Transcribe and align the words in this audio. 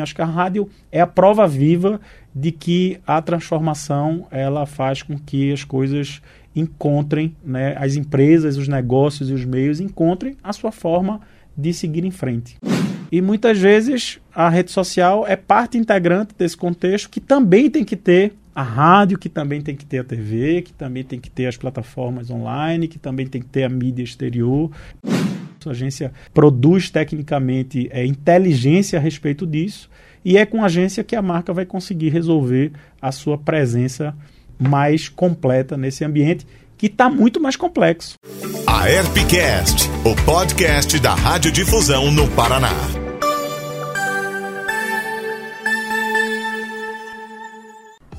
Acho 0.00 0.14
que 0.14 0.22
a 0.22 0.26
rádio 0.26 0.70
é 0.92 1.00
a 1.00 1.08
prova 1.08 1.44
viva 1.48 2.00
de 2.32 2.52
que 2.52 3.00
a 3.04 3.20
transformação 3.20 4.28
ela 4.30 4.64
faz 4.64 5.02
com 5.02 5.18
que 5.18 5.52
as 5.52 5.64
coisas 5.64 6.22
encontrem, 6.54 7.34
né, 7.44 7.74
as 7.76 7.96
empresas, 7.96 8.56
os 8.56 8.68
negócios 8.68 9.28
e 9.28 9.32
os 9.32 9.44
meios 9.44 9.80
encontrem 9.80 10.36
a 10.40 10.52
sua 10.52 10.70
forma 10.70 11.20
de 11.56 11.74
seguir 11.74 12.04
em 12.04 12.12
frente. 12.12 12.58
E 13.10 13.20
muitas 13.20 13.58
vezes 13.58 14.20
a 14.32 14.48
rede 14.48 14.70
social 14.70 15.26
é 15.26 15.34
parte 15.34 15.76
integrante 15.76 16.32
desse 16.38 16.56
contexto 16.56 17.10
que 17.10 17.18
também 17.18 17.68
tem 17.68 17.84
que 17.84 17.96
ter 17.96 18.34
a 18.54 18.62
rádio, 18.62 19.18
que 19.18 19.28
também 19.28 19.60
tem 19.60 19.74
que 19.74 19.84
ter 19.84 19.98
a 19.98 20.04
TV, 20.04 20.62
que 20.62 20.72
também 20.72 21.02
tem 21.02 21.18
que 21.18 21.28
ter 21.28 21.46
as 21.46 21.56
plataformas 21.56 22.30
online, 22.30 22.86
que 22.86 23.00
também 23.00 23.26
tem 23.26 23.42
que 23.42 23.48
ter 23.48 23.64
a 23.64 23.68
mídia 23.68 24.04
exterior. 24.04 24.70
A 25.66 25.72
agência 25.72 26.12
produz 26.34 26.90
tecnicamente 26.90 27.88
é, 27.90 28.04
inteligência 28.04 28.98
a 28.98 29.02
respeito 29.02 29.46
disso 29.46 29.88
e 30.24 30.36
é 30.36 30.44
com 30.44 30.62
a 30.62 30.66
agência 30.66 31.02
que 31.02 31.16
a 31.16 31.22
marca 31.22 31.52
vai 31.54 31.64
conseguir 31.64 32.10
resolver 32.10 32.72
a 33.00 33.10
sua 33.10 33.38
presença 33.38 34.14
mais 34.58 35.08
completa 35.08 35.76
nesse 35.76 36.04
ambiente 36.04 36.46
que 36.76 36.86
está 36.86 37.08
muito 37.08 37.40
mais 37.40 37.56
complexo. 37.56 38.14
A 38.66 38.88
Herpcast, 38.88 39.88
o 40.04 40.14
podcast 40.24 40.98
da 40.98 41.14
Radiodifusão 41.14 42.10
no 42.10 42.28
Paraná. 42.28 43.07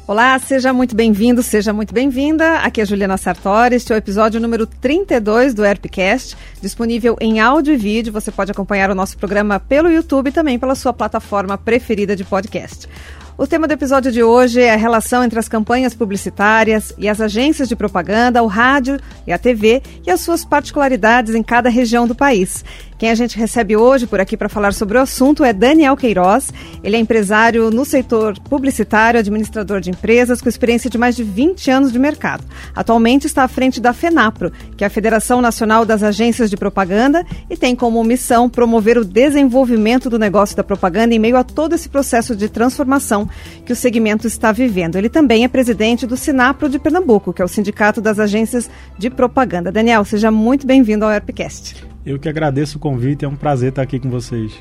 Olá, 0.09 0.39
seja 0.39 0.73
muito 0.73 0.95
bem-vindo, 0.95 1.43
seja 1.43 1.71
muito 1.71 1.93
bem-vinda. 1.93 2.61
Aqui 2.61 2.81
é 2.81 2.85
Juliana 2.85 3.15
Sartori, 3.15 3.75
este 3.75 3.93
é 3.93 3.95
o 3.95 3.99
episódio 3.99 4.41
número 4.41 4.65
32 4.65 5.53
do 5.53 5.63
Herpcast, 5.63 6.35
disponível 6.59 7.15
em 7.21 7.39
áudio 7.39 7.75
e 7.75 7.77
vídeo. 7.77 8.11
Você 8.11 8.31
pode 8.31 8.51
acompanhar 8.51 8.89
o 8.89 8.95
nosso 8.95 9.15
programa 9.19 9.59
pelo 9.59 9.87
YouTube 9.87 10.29
e 10.29 10.31
também 10.31 10.57
pela 10.57 10.73
sua 10.73 10.91
plataforma 10.91 11.59
preferida 11.59 12.15
de 12.15 12.23
podcast. 12.23 12.89
O 13.37 13.45
tema 13.45 13.67
do 13.67 13.71
episódio 13.71 14.11
de 14.11 14.23
hoje 14.23 14.59
é 14.59 14.73
a 14.73 14.77
relação 14.77 15.23
entre 15.23 15.37
as 15.37 15.47
campanhas 15.47 15.93
publicitárias 15.93 16.91
e 16.97 17.07
as 17.07 17.21
agências 17.21 17.69
de 17.69 17.75
propaganda, 17.75 18.41
o 18.41 18.47
rádio 18.47 18.99
e 19.27 19.31
a 19.31 19.37
TV 19.37 19.83
e 20.07 20.09
as 20.09 20.21
suas 20.21 20.43
particularidades 20.43 21.35
em 21.35 21.43
cada 21.43 21.69
região 21.69 22.07
do 22.07 22.15
país. 22.15 22.65
Quem 22.99 23.09
a 23.09 23.15
gente 23.15 23.39
recebe 23.39 23.77
hoje 23.77 24.05
por 24.05 24.19
aqui 24.19 24.35
para 24.35 24.49
falar 24.49 24.73
sobre 24.73 24.97
o 24.97 25.01
assunto 25.01 25.41
é 25.41 25.53
Daniel 25.53 25.95
Queiroz. 25.95 26.51
Ele 26.83 26.97
é 26.97 26.99
empresário 26.99 27.71
no 27.71 27.85
setor 27.85 28.37
publicitário, 28.41 29.17
administrador 29.17 29.79
de 29.79 29.89
empresas, 29.89 30.41
com 30.41 30.49
experiência 30.49 30.89
de 30.89 30.97
mais 30.97 31.15
de 31.15 31.23
20 31.23 31.71
anos 31.71 31.93
de 31.93 31.97
mercado. 31.97 32.43
Atualmente 32.75 33.25
está 33.25 33.45
à 33.45 33.47
frente 33.47 33.79
da 33.79 33.93
FENAPRO, 33.93 34.51
que 34.75 34.83
é 34.83 34.87
a 34.87 34.89
Federação 34.89 35.41
Nacional 35.41 35.85
das 35.85 36.03
Agências 36.03 36.49
de 36.49 36.57
Propaganda, 36.57 37.25
e 37.49 37.55
tem 37.55 37.73
como 37.73 38.03
missão 38.03 38.49
promover 38.49 38.97
o 38.97 39.05
desenvolvimento 39.05 40.09
do 40.09 40.19
negócio 40.19 40.57
da 40.57 40.63
propaganda 40.63 41.15
em 41.15 41.19
meio 41.19 41.37
a 41.37 41.43
todo 41.45 41.75
esse 41.75 41.87
processo 41.87 42.35
de 42.35 42.49
transformação 42.49 43.29
que 43.65 43.71
o 43.71 43.77
segmento 43.77 44.27
está 44.27 44.51
vivendo. 44.51 44.97
Ele 44.97 45.07
também 45.07 45.45
é 45.45 45.47
presidente 45.47 46.05
do 46.05 46.17
Sinapro 46.17 46.67
de 46.67 46.77
Pernambuco, 46.77 47.31
que 47.31 47.41
é 47.41 47.45
o 47.45 47.47
Sindicato 47.47 48.01
das 48.01 48.19
Agências 48.19 48.69
de 48.97 49.09
Propaganda. 49.09 49.71
Daniel, 49.71 50.03
seja 50.03 50.29
muito 50.29 50.67
bem-vindo 50.67 51.05
ao 51.05 51.11
Herpcast. 51.11 51.87
Eu 52.09 52.17
que 52.17 52.27
agradeço 52.27 52.79
o 52.79 52.81
convite, 52.81 53.23
é 53.23 53.27
um 53.27 53.35
prazer 53.35 53.69
estar 53.69 53.83
aqui 53.83 53.99
com 53.99 54.09
vocês. 54.09 54.51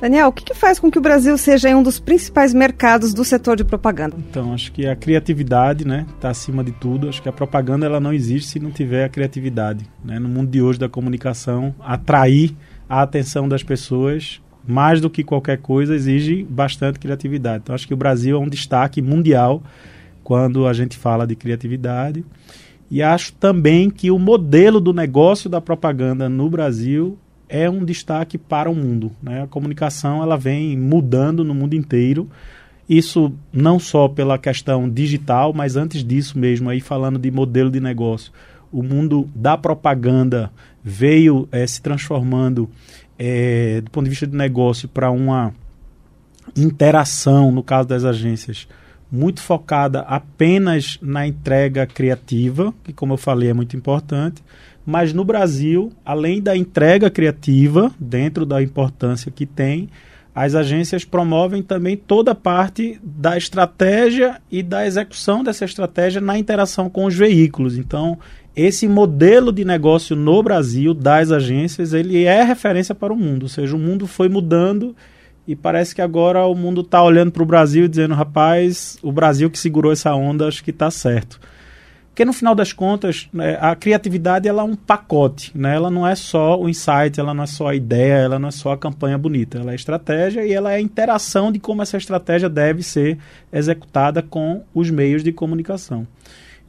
Daniel, 0.00 0.28
o 0.28 0.32
que, 0.32 0.44
que 0.44 0.54
faz 0.54 0.78
com 0.78 0.88
que 0.88 0.98
o 0.98 1.00
Brasil 1.00 1.36
seja 1.36 1.76
um 1.76 1.82
dos 1.82 1.98
principais 1.98 2.54
mercados 2.54 3.12
do 3.12 3.24
setor 3.24 3.56
de 3.56 3.64
propaganda? 3.64 4.14
Então, 4.16 4.54
acho 4.54 4.70
que 4.70 4.86
a 4.86 4.94
criatividade 4.94 5.84
né, 5.84 6.06
está 6.14 6.30
acima 6.30 6.62
de 6.62 6.70
tudo. 6.70 7.08
Acho 7.08 7.20
que 7.20 7.28
a 7.28 7.32
propaganda 7.32 7.84
ela 7.84 7.98
não 7.98 8.12
existe 8.12 8.50
se 8.50 8.60
não 8.60 8.70
tiver 8.70 9.04
a 9.04 9.08
criatividade. 9.08 9.84
Né? 10.04 10.20
No 10.20 10.28
mundo 10.28 10.48
de 10.48 10.62
hoje 10.62 10.78
da 10.78 10.88
comunicação, 10.88 11.74
atrair 11.80 12.54
a 12.88 13.02
atenção 13.02 13.48
das 13.48 13.64
pessoas, 13.64 14.40
mais 14.64 15.00
do 15.00 15.10
que 15.10 15.24
qualquer 15.24 15.58
coisa, 15.58 15.96
exige 15.96 16.44
bastante 16.44 17.00
criatividade. 17.00 17.62
Então, 17.64 17.74
acho 17.74 17.88
que 17.88 17.94
o 17.94 17.96
Brasil 17.96 18.36
é 18.36 18.38
um 18.38 18.48
destaque 18.48 19.02
mundial 19.02 19.60
quando 20.22 20.68
a 20.68 20.72
gente 20.72 20.96
fala 20.96 21.26
de 21.26 21.34
criatividade. 21.34 22.24
E 22.92 23.02
acho 23.02 23.32
também 23.32 23.88
que 23.88 24.10
o 24.10 24.18
modelo 24.18 24.78
do 24.78 24.92
negócio 24.92 25.48
da 25.48 25.62
propaganda 25.62 26.28
no 26.28 26.50
Brasil 26.50 27.16
é 27.48 27.68
um 27.68 27.86
destaque 27.86 28.36
para 28.36 28.68
o 28.68 28.74
mundo. 28.74 29.10
Né? 29.22 29.42
A 29.42 29.46
comunicação 29.46 30.22
ela 30.22 30.36
vem 30.36 30.76
mudando 30.76 31.42
no 31.42 31.54
mundo 31.54 31.72
inteiro. 31.72 32.28
Isso 32.86 33.32
não 33.50 33.78
só 33.78 34.08
pela 34.08 34.36
questão 34.36 34.90
digital, 34.90 35.54
mas 35.54 35.74
antes 35.74 36.04
disso 36.04 36.38
mesmo, 36.38 36.68
aí 36.68 36.80
falando 36.80 37.18
de 37.18 37.30
modelo 37.30 37.70
de 37.70 37.80
negócio. 37.80 38.30
O 38.70 38.82
mundo 38.82 39.26
da 39.34 39.56
propaganda 39.56 40.52
veio 40.84 41.48
é, 41.50 41.66
se 41.66 41.80
transformando 41.80 42.68
é, 43.18 43.80
do 43.80 43.90
ponto 43.90 44.04
de 44.04 44.10
vista 44.10 44.26
de 44.26 44.36
negócio 44.36 44.86
para 44.86 45.10
uma 45.10 45.54
interação, 46.54 47.50
no 47.50 47.62
caso 47.62 47.88
das 47.88 48.04
agências, 48.04 48.68
muito 49.12 49.42
focada 49.42 50.00
apenas 50.00 50.98
na 51.02 51.26
entrega 51.26 51.86
criativa, 51.86 52.72
que, 52.82 52.94
como 52.94 53.12
eu 53.12 53.18
falei, 53.18 53.50
é 53.50 53.52
muito 53.52 53.76
importante. 53.76 54.42
Mas 54.86 55.12
no 55.12 55.22
Brasil, 55.22 55.92
além 56.02 56.40
da 56.40 56.56
entrega 56.56 57.10
criativa, 57.10 57.92
dentro 58.00 58.46
da 58.46 58.62
importância 58.62 59.30
que 59.30 59.44
tem, 59.44 59.90
as 60.34 60.54
agências 60.54 61.04
promovem 61.04 61.62
também 61.62 61.94
toda 61.94 62.30
a 62.30 62.34
parte 62.34 62.98
da 63.02 63.36
estratégia 63.36 64.40
e 64.50 64.62
da 64.62 64.86
execução 64.86 65.44
dessa 65.44 65.66
estratégia 65.66 66.22
na 66.22 66.38
interação 66.38 66.88
com 66.88 67.04
os 67.04 67.14
veículos. 67.14 67.76
Então, 67.76 68.18
esse 68.56 68.88
modelo 68.88 69.52
de 69.52 69.62
negócio 69.62 70.16
no 70.16 70.42
Brasil 70.42 70.94
das 70.94 71.30
agências, 71.30 71.92
ele 71.92 72.24
é 72.24 72.42
referência 72.42 72.94
para 72.94 73.12
o 73.12 73.16
mundo, 73.16 73.42
ou 73.42 73.48
seja, 73.50 73.76
o 73.76 73.78
mundo 73.78 74.06
foi 74.06 74.30
mudando 74.30 74.96
e 75.46 75.56
parece 75.56 75.94
que 75.94 76.02
agora 76.02 76.44
o 76.46 76.54
mundo 76.54 76.82
está 76.82 77.02
olhando 77.02 77.32
para 77.32 77.42
o 77.42 77.46
Brasil 77.46 77.84
e 77.84 77.88
dizendo, 77.88 78.14
rapaz, 78.14 78.98
o 79.02 79.10
Brasil 79.10 79.50
que 79.50 79.58
segurou 79.58 79.92
essa 79.92 80.14
onda, 80.14 80.46
acho 80.46 80.62
que 80.62 80.70
está 80.70 80.90
certo. 80.90 81.40
Porque 82.12 82.26
no 82.26 82.32
final 82.34 82.54
das 82.54 82.74
contas, 82.74 83.26
né, 83.32 83.56
a 83.58 83.74
criatividade 83.74 84.46
ela 84.46 84.60
é 84.60 84.64
um 84.66 84.76
pacote, 84.76 85.50
né? 85.54 85.74
ela 85.74 85.90
não 85.90 86.06
é 86.06 86.14
só 86.14 86.60
o 86.60 86.68
insight, 86.68 87.18
ela 87.18 87.32
não 87.32 87.44
é 87.44 87.46
só 87.46 87.68
a 87.68 87.74
ideia, 87.74 88.16
ela 88.16 88.38
não 88.38 88.48
é 88.48 88.52
só 88.52 88.72
a 88.72 88.76
campanha 88.76 89.16
bonita, 89.16 89.58
ela 89.58 89.72
é 89.72 89.74
estratégia 89.74 90.44
e 90.44 90.52
ela 90.52 90.70
é 90.70 90.76
a 90.76 90.80
interação 90.80 91.50
de 91.50 91.58
como 91.58 91.80
essa 91.80 91.96
estratégia 91.96 92.50
deve 92.50 92.82
ser 92.82 93.16
executada 93.50 94.20
com 94.20 94.62
os 94.74 94.90
meios 94.90 95.24
de 95.24 95.32
comunicação. 95.32 96.06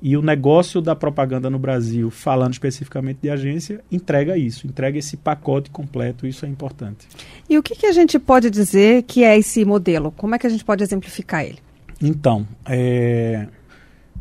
E 0.06 0.18
o 0.18 0.22
negócio 0.22 0.82
da 0.82 0.94
propaganda 0.94 1.50
no 1.50 1.58
Brasil, 1.58 2.12
falando 2.12 2.52
especificamente 2.52 3.20
de 3.22 3.30
agência, 3.30 3.80
entrega 3.90 4.38
isso, 4.38 4.68
entrega 4.68 5.00
esse 5.00 5.16
pacote 5.16 5.70
completo, 5.70 6.28
isso 6.28 6.46
é 6.46 6.50
importante. 6.50 7.08
E 7.50 7.58
o 7.58 7.64
que, 7.64 7.74
que 7.74 7.86
a 7.86 7.94
gente 7.94 8.20
pode 8.20 8.50
dizer 8.50 9.04
que 9.04 9.24
é 9.24 9.38
esse 9.38 9.64
modelo? 9.64 10.12
Como 10.12 10.36
é 10.36 10.38
que 10.38 10.46
a 10.46 10.50
gente 10.50 10.66
pode 10.66 10.84
exemplificar 10.84 11.46
ele? 11.46 11.60
Então, 12.02 12.46
é, 12.66 13.48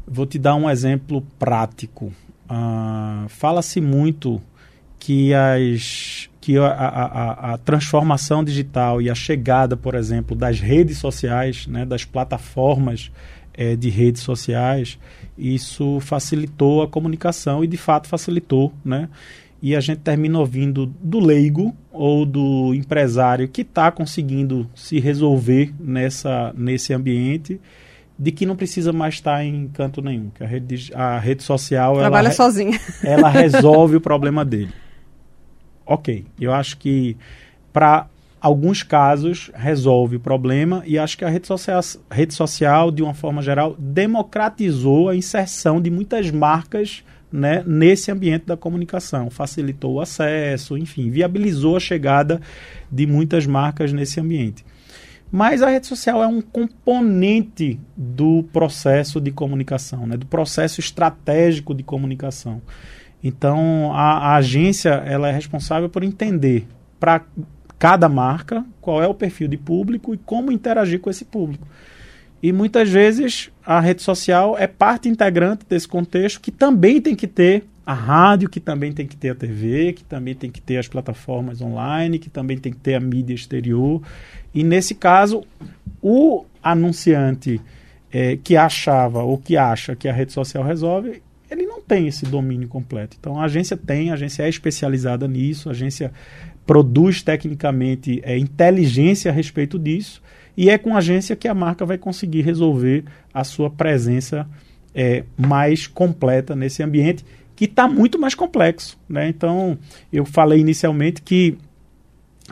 vou 0.06 0.24
te 0.24 0.38
dar 0.38 0.54
um 0.54 0.70
exemplo 0.70 1.20
prático. 1.36 2.12
Uh, 2.48 3.28
Fala-se 3.28 3.80
muito 3.80 4.40
que, 5.00 5.34
as, 5.34 6.30
que 6.40 6.58
a, 6.58 6.66
a, 6.66 6.86
a, 6.86 7.54
a, 7.54 7.58
transformação 7.58 8.44
digital 8.44 9.02
e 9.02 9.10
a 9.10 9.16
chegada, 9.16 9.76
por 9.76 9.96
exemplo, 9.96 10.36
das 10.36 10.60
redes 10.60 10.98
sociais, 10.98 11.66
né, 11.66 11.84
das 11.84 12.04
plataformas 12.04 13.10
é, 13.52 13.74
de 13.74 13.90
redes 13.90 14.22
sociais, 14.22 14.96
isso 15.36 15.98
facilitou 16.00 16.82
a 16.82 16.88
comunicação 16.88 17.64
e 17.64 17.66
de 17.66 17.76
fato 17.76 18.08
facilitou, 18.08 18.72
né? 18.84 19.08
E 19.60 19.76
a 19.76 19.80
gente 19.80 20.00
termina 20.00 20.38
ouvindo 20.38 20.86
do 21.00 21.20
leigo 21.20 21.74
ou 21.92 22.26
do 22.26 22.74
empresário 22.74 23.46
que 23.46 23.62
está 23.62 23.92
conseguindo 23.92 24.68
se 24.74 24.98
resolver 24.98 25.72
nessa, 25.78 26.52
nesse 26.56 26.92
ambiente 26.92 27.60
de 28.18 28.30
que 28.32 28.44
não 28.44 28.56
precisa 28.56 28.92
mais 28.92 29.14
estar 29.14 29.36
tá 29.36 29.44
em 29.44 29.68
canto 29.68 30.02
nenhum, 30.02 30.30
que 30.30 30.42
a 30.42 30.46
rede, 30.46 30.92
a 30.94 31.18
rede 31.18 31.42
social 31.42 31.96
trabalha 31.96 32.26
ela, 32.26 32.34
sozinha, 32.34 32.78
ela 33.02 33.28
resolve 33.30 33.96
o 33.96 34.00
problema 34.00 34.44
dele. 34.44 34.72
Ok, 35.86 36.24
eu 36.40 36.52
acho 36.52 36.76
que 36.76 37.16
para 37.72 38.06
alguns 38.42 38.82
casos 38.82 39.52
resolve 39.54 40.16
o 40.16 40.20
problema 40.20 40.82
e 40.84 40.98
acho 40.98 41.16
que 41.16 41.24
a 41.24 41.28
rede 41.28 41.46
social, 41.46 41.80
rede 42.10 42.34
social, 42.34 42.90
de 42.90 43.00
uma 43.00 43.14
forma 43.14 43.40
geral, 43.40 43.76
democratizou 43.78 45.08
a 45.08 45.14
inserção 45.14 45.80
de 45.80 45.88
muitas 45.88 46.28
marcas 46.32 47.04
né, 47.30 47.62
nesse 47.64 48.10
ambiente 48.10 48.44
da 48.44 48.56
comunicação, 48.56 49.30
facilitou 49.30 49.94
o 49.94 50.00
acesso, 50.00 50.76
enfim, 50.76 51.08
viabilizou 51.08 51.76
a 51.76 51.80
chegada 51.80 52.40
de 52.90 53.06
muitas 53.06 53.46
marcas 53.46 53.92
nesse 53.92 54.18
ambiente. 54.18 54.64
Mas 55.30 55.62
a 55.62 55.70
rede 55.70 55.86
social 55.86 56.20
é 56.20 56.26
um 56.26 56.42
componente 56.42 57.80
do 57.96 58.42
processo 58.52 59.20
de 59.20 59.30
comunicação, 59.30 60.04
né, 60.04 60.16
do 60.16 60.26
processo 60.26 60.80
estratégico 60.80 61.72
de 61.72 61.84
comunicação. 61.84 62.60
Então, 63.22 63.92
a, 63.94 64.32
a 64.32 64.36
agência 64.36 64.90
ela 64.90 65.28
é 65.28 65.32
responsável 65.32 65.88
por 65.88 66.02
entender 66.02 66.66
para 66.98 67.24
cada 67.82 68.08
marca, 68.08 68.64
qual 68.80 69.02
é 69.02 69.08
o 69.08 69.14
perfil 69.14 69.48
de 69.48 69.56
público 69.56 70.14
e 70.14 70.16
como 70.16 70.52
interagir 70.52 71.00
com 71.00 71.10
esse 71.10 71.24
público. 71.24 71.66
E 72.40 72.52
muitas 72.52 72.88
vezes 72.88 73.50
a 73.66 73.80
rede 73.80 74.02
social 74.02 74.56
é 74.56 74.68
parte 74.68 75.08
integrante 75.08 75.66
desse 75.68 75.88
contexto 75.88 76.40
que 76.40 76.52
também 76.52 77.00
tem 77.00 77.16
que 77.16 77.26
ter 77.26 77.64
a 77.84 77.92
rádio, 77.92 78.48
que 78.48 78.60
também 78.60 78.92
tem 78.92 79.04
que 79.04 79.16
ter 79.16 79.30
a 79.30 79.34
TV, 79.34 79.94
que 79.94 80.04
também 80.04 80.32
tem 80.32 80.48
que 80.48 80.62
ter 80.62 80.76
as 80.76 80.86
plataformas 80.86 81.60
online, 81.60 82.20
que 82.20 82.30
também 82.30 82.56
tem 82.56 82.72
que 82.72 82.78
ter 82.78 82.94
a 82.94 83.00
mídia 83.00 83.34
exterior. 83.34 84.00
E 84.54 84.62
nesse 84.62 84.94
caso, 84.94 85.42
o 86.00 86.44
anunciante 86.62 87.60
é, 88.12 88.36
que 88.36 88.56
achava 88.56 89.24
ou 89.24 89.38
que 89.38 89.56
acha 89.56 89.96
que 89.96 90.06
a 90.06 90.12
rede 90.12 90.32
social 90.32 90.62
resolve, 90.62 91.20
ele 91.50 91.66
não 91.66 91.82
tem 91.82 92.06
esse 92.06 92.24
domínio 92.26 92.68
completo. 92.68 93.16
Então 93.18 93.40
a 93.40 93.44
agência 93.46 93.76
tem, 93.76 94.10
a 94.10 94.14
agência 94.14 94.44
é 94.44 94.48
especializada 94.48 95.26
nisso, 95.26 95.68
a 95.68 95.72
agência 95.72 96.12
produz 96.72 97.22
tecnicamente 97.22 98.22
é, 98.24 98.38
inteligência 98.38 99.30
a 99.30 99.34
respeito 99.34 99.78
disso, 99.78 100.22
e 100.56 100.70
é 100.70 100.78
com 100.78 100.94
a 100.94 100.98
agência 100.98 101.36
que 101.36 101.46
a 101.46 101.52
marca 101.52 101.84
vai 101.84 101.98
conseguir 101.98 102.40
resolver 102.40 103.04
a 103.34 103.44
sua 103.44 103.68
presença 103.68 104.48
é, 104.94 105.22
mais 105.36 105.86
completa 105.86 106.56
nesse 106.56 106.82
ambiente, 106.82 107.26
que 107.54 107.66
está 107.66 107.86
muito 107.86 108.18
mais 108.18 108.34
complexo. 108.34 108.98
Né? 109.06 109.28
Então, 109.28 109.78
eu 110.10 110.24
falei 110.24 110.60
inicialmente 110.60 111.20
que 111.20 111.58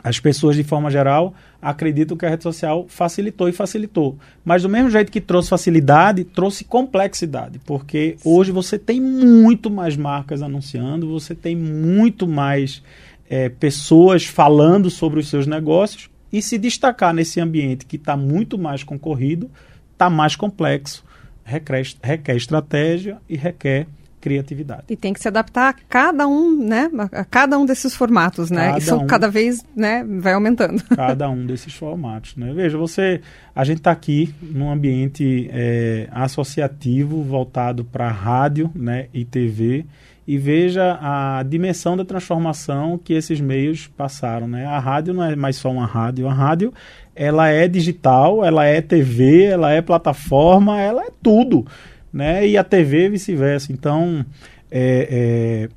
as 0.03 0.19
pessoas, 0.19 0.55
de 0.55 0.63
forma 0.63 0.91
geral, 0.91 1.33
acreditam 1.59 2.15
que 2.15 2.23
a 2.23 2.29
rede 2.29 2.43
social 2.43 2.85
facilitou 2.87 3.49
e 3.49 3.51
facilitou. 3.51 4.19
Mas 4.45 4.61
do 4.61 4.69
mesmo 4.69 4.91
jeito 4.91 5.11
que 5.11 5.19
trouxe 5.19 5.49
facilidade, 5.49 6.23
trouxe 6.23 6.63
complexidade. 6.63 7.59
Porque 7.65 8.17
hoje 8.23 8.51
você 8.51 8.77
tem 8.77 9.01
muito 9.01 9.69
mais 9.71 9.97
marcas 9.97 10.43
anunciando, 10.43 11.09
você 11.09 11.33
tem 11.33 11.55
muito 11.55 12.27
mais 12.27 12.83
é, 13.31 13.47
pessoas 13.47 14.25
falando 14.25 14.89
sobre 14.89 15.21
os 15.21 15.29
seus 15.29 15.47
negócios. 15.47 16.09
E 16.33 16.41
se 16.41 16.57
destacar 16.57 17.13
nesse 17.13 17.39
ambiente 17.39 17.85
que 17.85 17.95
está 17.95 18.17
muito 18.17 18.57
mais 18.57 18.83
concorrido, 18.83 19.49
está 19.93 20.09
mais 20.09 20.35
complexo, 20.35 21.03
requer, 21.43 21.85
requer 22.03 22.35
estratégia 22.35 23.17
e 23.29 23.37
requer 23.37 23.87
criatividade. 24.19 24.83
E 24.89 24.95
tem 24.95 25.13
que 25.13 25.19
se 25.19 25.27
adaptar 25.27 25.69
a 25.69 25.73
cada 25.73 26.27
um, 26.27 26.55
né? 26.55 26.89
A 27.11 27.23
cada 27.23 27.57
um 27.57 27.65
desses 27.65 27.95
formatos, 27.95 28.51
né? 28.51 28.67
Cada 28.67 28.77
Isso 28.77 28.95
um, 28.95 29.07
cada 29.07 29.29
vez, 29.29 29.65
né, 29.75 30.05
vai 30.19 30.33
aumentando. 30.33 30.83
Cada 30.95 31.29
um 31.29 31.45
desses 31.45 31.73
formatos, 31.73 32.35
né? 32.35 32.53
Veja, 32.53 32.77
você, 32.77 33.21
a 33.55 33.63
gente 33.63 33.77
está 33.77 33.91
aqui 33.91 34.33
num 34.41 34.71
ambiente 34.71 35.49
é, 35.51 36.07
associativo 36.11 37.23
voltado 37.23 37.83
para 37.83 38.09
rádio, 38.09 38.69
né, 38.75 39.07
e 39.13 39.25
TV 39.25 39.85
e 40.27 40.37
veja 40.37 40.97
a 41.01 41.43
dimensão 41.43 41.97
da 41.97 42.05
transformação 42.05 42.97
que 42.97 43.13
esses 43.13 43.41
meios 43.41 43.87
passaram, 43.87 44.47
né? 44.47 44.65
A 44.65 44.79
rádio 44.79 45.13
não 45.13 45.23
é 45.23 45.35
mais 45.35 45.55
só 45.55 45.71
uma 45.71 45.85
rádio, 45.85 46.27
a 46.27 46.33
rádio 46.33 46.73
ela 47.15 47.49
é 47.49 47.67
digital, 47.67 48.45
ela 48.45 48.65
é 48.65 48.81
TV, 48.81 49.45
ela 49.45 49.71
é 49.71 49.81
plataforma, 49.81 50.79
ela 50.79 51.03
é 51.03 51.09
tudo 51.21 51.65
né? 52.11 52.47
E 52.47 52.57
a 52.57 52.63
TV 52.63 53.09
vice-versa. 53.09 53.71
Então, 53.71 54.25
é, 54.69 55.07
é, 55.09 55.69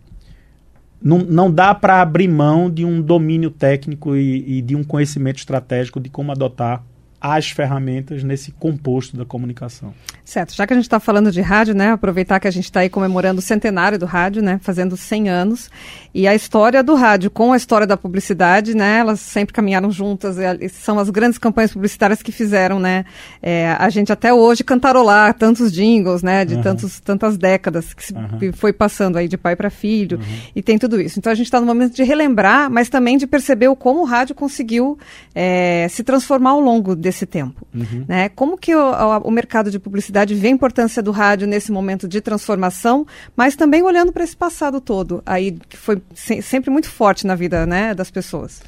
não, 1.00 1.18
não 1.18 1.50
dá 1.50 1.74
para 1.74 2.00
abrir 2.00 2.28
mão 2.28 2.70
de 2.70 2.84
um 2.84 3.00
domínio 3.00 3.50
técnico 3.50 4.16
e, 4.16 4.58
e 4.58 4.62
de 4.62 4.74
um 4.74 4.82
conhecimento 4.82 5.38
estratégico 5.38 6.00
de 6.00 6.08
como 6.08 6.32
adotar 6.32 6.82
as 7.20 7.50
ferramentas 7.50 8.22
nesse 8.22 8.52
composto 8.52 9.16
da 9.16 9.24
comunicação. 9.24 9.94
Certo. 10.24 10.54
Já 10.54 10.66
que 10.66 10.72
a 10.72 10.76
gente 10.76 10.84
está 10.84 11.00
falando 11.00 11.30
de 11.30 11.40
rádio, 11.40 11.74
né, 11.74 11.90
aproveitar 11.90 12.38
que 12.38 12.46
a 12.46 12.50
gente 12.50 12.64
está 12.64 12.80
aí 12.80 12.88
comemorando 12.88 13.40
o 13.40 13.42
centenário 13.42 13.98
do 13.98 14.06
rádio, 14.06 14.42
né, 14.42 14.60
fazendo 14.62 14.96
100 14.96 15.28
anos, 15.28 15.70
e 16.14 16.28
a 16.28 16.34
história 16.34 16.82
do 16.82 16.94
rádio 16.94 17.30
com 17.30 17.52
a 17.52 17.56
história 17.56 17.86
da 17.86 17.96
publicidade, 17.96 18.74
né, 18.74 18.98
elas 18.98 19.20
sempre 19.20 19.52
caminharam 19.52 19.90
juntas, 19.90 20.36
são 20.72 20.98
as 20.98 21.10
grandes 21.10 21.38
campanhas 21.38 21.72
publicitárias 21.72 22.22
que 22.22 22.30
fizeram, 22.30 22.78
né, 22.78 23.04
é, 23.42 23.76
a 23.78 23.88
gente 23.90 24.12
até 24.12 24.32
hoje 24.32 24.62
cantarolar 24.62 25.34
tantos 25.34 25.72
jingles, 25.72 26.22
né, 26.22 26.44
de 26.44 26.54
uhum. 26.54 26.62
tantos, 26.62 27.00
tantas 27.00 27.36
décadas 27.36 27.92
que 27.92 28.12
uhum. 28.12 28.52
foi 28.52 28.72
passando 28.72 29.18
aí 29.18 29.28
de 29.28 29.36
pai 29.36 29.56
para 29.56 29.70
filho, 29.70 30.18
uhum. 30.18 30.24
e 30.54 30.62
tem 30.62 30.78
tudo 30.78 31.00
isso. 31.00 31.18
Então 31.18 31.32
a 31.32 31.34
gente 31.34 31.46
está 31.46 31.60
no 31.60 31.66
momento 31.66 31.94
de 31.94 32.02
relembrar, 32.02 32.70
mas 32.70 32.88
também 32.88 33.18
de 33.18 33.26
perceber 33.26 33.68
o 33.68 33.76
como 33.76 34.00
o 34.00 34.04
rádio 34.04 34.34
conseguiu 34.34 34.98
é, 35.34 35.86
se 35.90 36.02
transformar 36.02 36.50
ao 36.50 36.60
longo 36.60 36.94
desse 36.94 37.14
esse 37.14 37.26
tempo. 37.26 37.66
Uhum. 37.74 38.04
Né? 38.06 38.28
Como 38.28 38.58
que 38.58 38.74
o, 38.74 39.20
o, 39.24 39.30
mercado 39.30 39.70
de 39.70 39.78
publicidade 39.78 40.13
vê 40.34 40.48
a 40.48 40.50
importância 40.50 41.02
do 41.02 41.10
rádio 41.10 41.46
nesse 41.46 41.72
momento 41.72 42.06
de 42.06 42.20
transformação, 42.20 43.06
mas 43.36 43.56
também 43.56 43.82
olhando 43.82 44.12
para 44.12 44.22
esse 44.22 44.36
passado 44.36 44.80
todo, 44.80 45.22
aí 45.24 45.58
que 45.68 45.76
foi 45.76 46.00
se, 46.14 46.42
sempre 46.42 46.70
muito 46.70 46.88
forte 46.88 47.26
na 47.26 47.34
vida 47.34 47.66
né, 47.66 47.94
das 47.94 48.10
pessoas? 48.10 48.62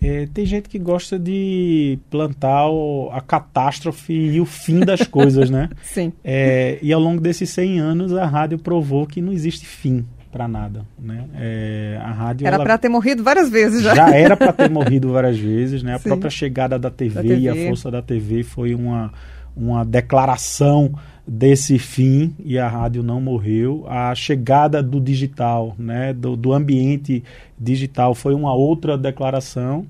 É, 0.00 0.28
tem 0.32 0.46
gente 0.46 0.68
que 0.68 0.78
gosta 0.78 1.18
de 1.18 1.98
plantar 2.08 2.68
o, 2.68 3.10
a 3.12 3.20
catástrofe 3.20 4.12
e 4.12 4.40
o 4.40 4.46
fim 4.46 4.80
das 4.80 5.02
coisas, 5.06 5.50
né? 5.50 5.68
Sim. 5.82 6.12
É, 6.22 6.78
e 6.80 6.92
ao 6.92 7.00
longo 7.00 7.20
desses 7.20 7.50
100 7.50 7.80
anos, 7.80 8.12
a 8.14 8.24
rádio 8.24 8.58
provou 8.58 9.06
que 9.06 9.20
não 9.20 9.32
existe 9.32 9.66
fim 9.66 10.04
para 10.30 10.46
nada, 10.46 10.84
né? 10.98 11.24
É, 11.34 11.98
a 12.00 12.12
rádio 12.12 12.46
era 12.46 12.58
para 12.58 12.78
ter 12.78 12.88
morrido 12.88 13.24
várias 13.24 13.48
vezes 13.48 13.82
já. 13.82 13.94
Já 13.94 14.10
era 14.10 14.36
para 14.36 14.52
ter 14.52 14.68
morrido 14.70 15.10
várias 15.10 15.38
vezes, 15.38 15.82
né? 15.82 15.94
A 15.94 15.98
Sim. 15.98 16.10
própria 16.10 16.30
chegada 16.30 16.78
da 16.78 16.90
TV, 16.90 17.14
da 17.14 17.22
TV, 17.22 17.38
e 17.38 17.48
a 17.48 17.54
força 17.68 17.90
da 17.90 18.02
TV 18.02 18.42
foi 18.42 18.74
uma 18.74 19.12
uma 19.58 19.84
declaração 19.84 20.94
desse 21.26 21.78
fim 21.78 22.34
e 22.42 22.58
a 22.58 22.68
rádio 22.68 23.02
não 23.02 23.20
morreu. 23.20 23.84
A 23.88 24.14
chegada 24.14 24.82
do 24.82 25.00
digital, 25.00 25.74
né, 25.78 26.12
do, 26.12 26.36
do 26.36 26.52
ambiente 26.52 27.22
digital 27.58 28.14
foi 28.14 28.34
uma 28.34 28.54
outra 28.54 28.96
declaração. 28.96 29.86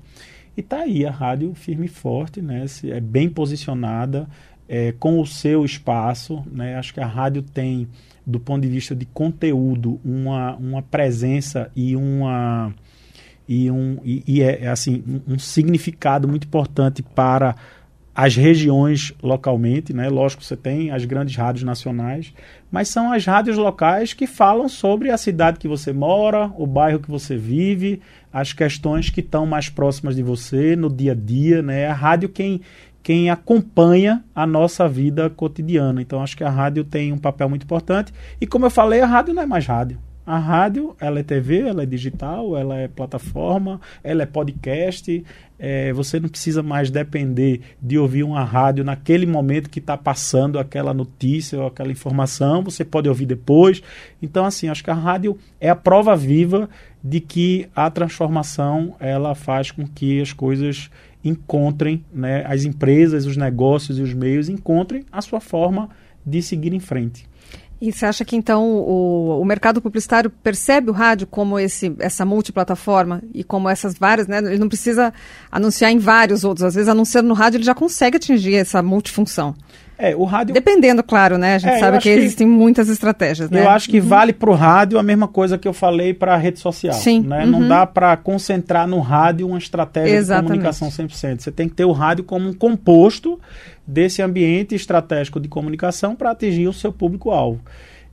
E 0.57 0.61
tá 0.61 0.79
aí 0.79 1.05
a 1.05 1.11
rádio 1.11 1.53
firme 1.53 1.85
e 1.85 1.89
forte, 1.89 2.41
né, 2.41 2.65
é 2.85 2.99
bem 2.99 3.29
posicionada, 3.29 4.27
é, 4.67 4.93
com 4.99 5.21
o 5.21 5.25
seu 5.25 5.63
espaço. 5.63 6.43
Né, 6.51 6.75
acho 6.75 6.93
que 6.93 6.99
a 6.99 7.07
rádio 7.07 7.41
tem 7.41 7.87
do 8.29 8.39
ponto 8.39 8.61
de 8.61 8.69
vista 8.69 8.95
de 8.95 9.05
conteúdo, 9.05 9.99
uma, 10.05 10.55
uma 10.57 10.81
presença 10.81 11.71
e 11.75 11.95
uma 11.95 12.73
e 13.47 13.71
um 13.71 13.97
e, 14.03 14.23
e 14.27 14.43
é, 14.43 14.65
é 14.65 14.67
assim 14.67 15.03
um, 15.07 15.33
um, 15.33 15.39
significado 15.39 16.27
muito 16.27 16.45
importante 16.45 17.01
para 17.01 17.55
as 18.13 18.35
regiões 18.35 19.13
localmente, 19.21 19.93
né? 19.93 20.09
Lógico, 20.09 20.43
você 20.43 20.57
tem 20.57 20.91
as 20.91 21.05
grandes 21.05 21.35
rádios 21.35 21.63
nacionais, 21.63 22.33
mas 22.71 22.89
são 22.89 23.11
as 23.11 23.25
rádios 23.25 23.57
locais 23.57 24.13
que 24.13 24.27
falam 24.27 24.67
sobre 24.67 25.09
a 25.09 25.17
cidade 25.17 25.59
que 25.59 25.67
você 25.67 25.93
mora, 25.93 26.51
o 26.57 26.67
bairro 26.67 26.99
que 26.99 27.09
você 27.09 27.37
vive, 27.37 28.01
as 28.31 28.51
questões 28.53 29.09
que 29.09 29.21
estão 29.21 29.45
mais 29.45 29.69
próximas 29.69 30.15
de 30.15 30.23
você 30.23 30.75
no 30.75 30.89
dia 30.89 31.13
a 31.13 31.15
dia, 31.15 31.61
né? 31.61 31.87
A 31.87 31.93
rádio 31.93 32.29
quem 32.29 32.61
quem 33.01 33.29
acompanha 33.29 34.23
a 34.35 34.45
nossa 34.45 34.87
vida 34.87 35.29
cotidiana. 35.29 36.01
Então 36.01 36.21
acho 36.21 36.35
que 36.35 36.43
a 36.43 36.49
rádio 36.49 36.83
tem 36.83 37.13
um 37.13 37.17
papel 37.17 37.49
muito 37.49 37.63
importante. 37.63 38.13
E 38.39 38.45
como 38.45 38.65
eu 38.65 38.69
falei, 38.69 39.01
a 39.01 39.07
rádio 39.07 39.33
não 39.33 39.41
é 39.41 39.45
mais 39.45 39.65
rádio. 39.65 39.97
A 40.29 40.37
rádio, 40.37 40.95
ela 40.99 41.21
é 41.21 41.23
TV, 41.23 41.61
ela 41.61 41.81
é 41.81 41.87
digital, 41.87 42.55
ela 42.55 42.77
é 42.77 42.87
plataforma, 42.87 43.81
ela 44.03 44.21
é 44.21 44.27
podcast. 44.27 45.25
É, 45.57 45.91
você 45.91 46.19
não 46.19 46.29
precisa 46.29 46.61
mais 46.61 46.91
depender 46.91 47.61
de 47.81 47.97
ouvir 47.97 48.21
uma 48.21 48.43
rádio 48.43 48.83
naquele 48.83 49.25
momento 49.25 49.71
que 49.71 49.79
está 49.79 49.97
passando 49.97 50.59
aquela 50.59 50.93
notícia 50.93 51.59
ou 51.59 51.65
aquela 51.65 51.91
informação. 51.91 52.61
Você 52.61 52.85
pode 52.85 53.09
ouvir 53.09 53.25
depois. 53.25 53.81
Então, 54.21 54.45
assim, 54.45 54.69
acho 54.69 54.83
que 54.83 54.91
a 54.91 54.93
rádio 54.93 55.35
é 55.59 55.67
a 55.67 55.75
prova 55.75 56.15
viva 56.15 56.69
de 57.03 57.19
que 57.19 57.67
a 57.75 57.89
transformação 57.89 58.95
ela 58.99 59.33
faz 59.33 59.71
com 59.71 59.87
que 59.87 60.21
as 60.21 60.31
coisas 60.31 60.91
encontrem, 61.23 62.05
né, 62.13 62.45
as 62.45 62.65
empresas, 62.65 63.25
os 63.25 63.35
negócios 63.35 63.97
e 63.97 64.03
os 64.03 64.13
meios 64.13 64.47
encontrem 64.47 65.03
a 65.11 65.23
sua 65.23 65.39
forma 65.39 65.89
de 66.23 66.39
seguir 66.43 66.71
em 66.71 66.79
frente. 66.79 67.28
E 67.81 67.93
você 67.93 68.05
acha 68.05 68.25
que 68.25 68.35
então 68.35 68.65
o, 68.65 69.39
o 69.39 69.45
mercado 69.45 69.81
publicitário 69.81 70.29
percebe 70.29 70.89
o 70.89 70.93
rádio 70.93 71.25
como 71.25 71.57
esse, 71.57 71.95
essa 71.99 72.25
multiplataforma 72.25 73.21
e 73.33 73.41
como 73.41 73.69
essas 73.69 73.93
várias, 73.93 74.27
né? 74.27 74.39
Ele 74.39 74.57
não 74.57 74.67
precisa 74.67 75.13
anunciar 75.49 75.89
em 75.89 75.97
vários 75.97 76.43
outros. 76.43 76.65
Às 76.65 76.75
vezes, 76.75 76.89
anunciando 76.89 77.29
no 77.29 77.33
rádio, 77.33 77.57
ele 77.57 77.63
já 77.63 77.73
consegue 77.73 78.17
atingir 78.17 78.55
essa 78.55 78.83
multifunção. 78.83 79.55
É, 80.01 80.15
o 80.15 80.23
rádio. 80.23 80.53
Dependendo, 80.53 81.03
claro, 81.03 81.37
né? 81.37 81.55
A 81.55 81.57
gente 81.57 81.73
é, 81.73 81.79
sabe 81.79 81.97
que, 81.97 82.03
que, 82.03 82.09
existem 82.09 82.47
muitas 82.47 82.87
estratégias, 82.87 83.49
né? 83.49 83.65
Eu 83.65 83.69
acho 83.69 83.89
que 83.89 83.99
uhum. 83.99 84.07
vale 84.07 84.31
para 84.31 84.49
o 84.49 84.53
rádio 84.55 84.97
a 84.97 85.03
mesma 85.03 85.27
coisa 85.27 85.57
que 85.57 85.67
eu 85.67 85.73
falei 85.73 86.13
para 86.13 86.33
a 86.33 86.37
rede 86.37 86.57
social. 86.57 86.93
Sim. 86.93 87.19
Né? 87.19 87.43
Uhum. 87.43 87.51
Não 87.51 87.67
dá 87.67 87.85
para 87.85 88.15
concentrar 88.15 88.87
no 88.87 89.01
rádio 89.01 89.45
uma 89.45 89.57
estratégia 89.57 90.15
Exatamente. 90.15 90.59
de 90.59 90.65
comunicação 90.65 90.87
100%. 90.89 91.41
Você 91.41 91.51
tem 91.51 91.67
que 91.67 91.75
ter 91.75 91.83
o 91.83 91.91
rádio 91.91 92.23
como 92.23 92.47
um 92.47 92.53
composto 92.53 93.37
desse 93.85 94.21
ambiente 94.21 94.73
estratégico 94.73 95.37
de 95.37 95.49
comunicação 95.49 96.15
para 96.15 96.31
atingir 96.31 96.69
o 96.69 96.73
seu 96.73 96.93
público-alvo. 96.93 97.59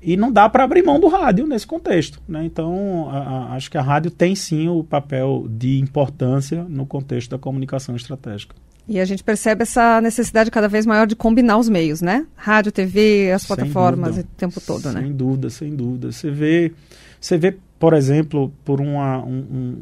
E 0.03 0.17
não 0.17 0.33
dá 0.33 0.49
para 0.49 0.65
abrir 0.65 0.85
mão 0.85 0.99
do 0.99 1.07
rádio 1.07 1.47
nesse 1.47 1.69
contexto. 1.69 2.21
Né? 2.29 2.45
Então, 2.45 3.09
a, 3.11 3.19
a, 3.19 3.55
acho 3.55 3.71
que 3.71 3.79
a 3.79 3.83
rádio 3.83 4.11
tem 4.11 4.35
sim 4.35 4.69
o 4.69 4.83
papel 4.83 5.47
de 5.49 5.79
importância 5.79 6.65
no 6.69 6.85
contexto 6.85 7.31
da 7.31 7.39
comunicação 7.39 7.95
estratégica. 7.95 8.57
E 8.89 9.01
a 9.01 9.05
gente 9.05 9.25
percebe 9.25 9.63
essa 9.63 10.01
necessidade 10.01 10.51
cada 10.51 10.69
vez 10.69 10.87
maior 10.87 11.07
de 11.07 11.17
combinar 11.17 11.59
os 11.59 11.69
meios, 11.69 12.01
né? 12.01 12.25
Rádio, 12.37 12.71
TV, 12.71 13.33
as 13.33 13.43
sem 13.43 13.49
plataformas 13.57 14.11
dúvida. 14.11 14.29
o 14.33 14.37
tempo 14.37 14.61
todo, 14.61 14.83
sem 14.83 14.93
né? 14.93 15.01
Sem 15.03 15.13
dúvida, 15.13 15.51
sem 15.51 15.75
dúvida. 15.75 16.13
Você 16.13 16.31
vê, 16.31 16.73
você 17.21 17.37
vê 17.37 17.57
por 17.79 17.93
exemplo, 17.93 18.53
por 18.65 18.81
uma, 18.81 19.23
um, 19.23 19.77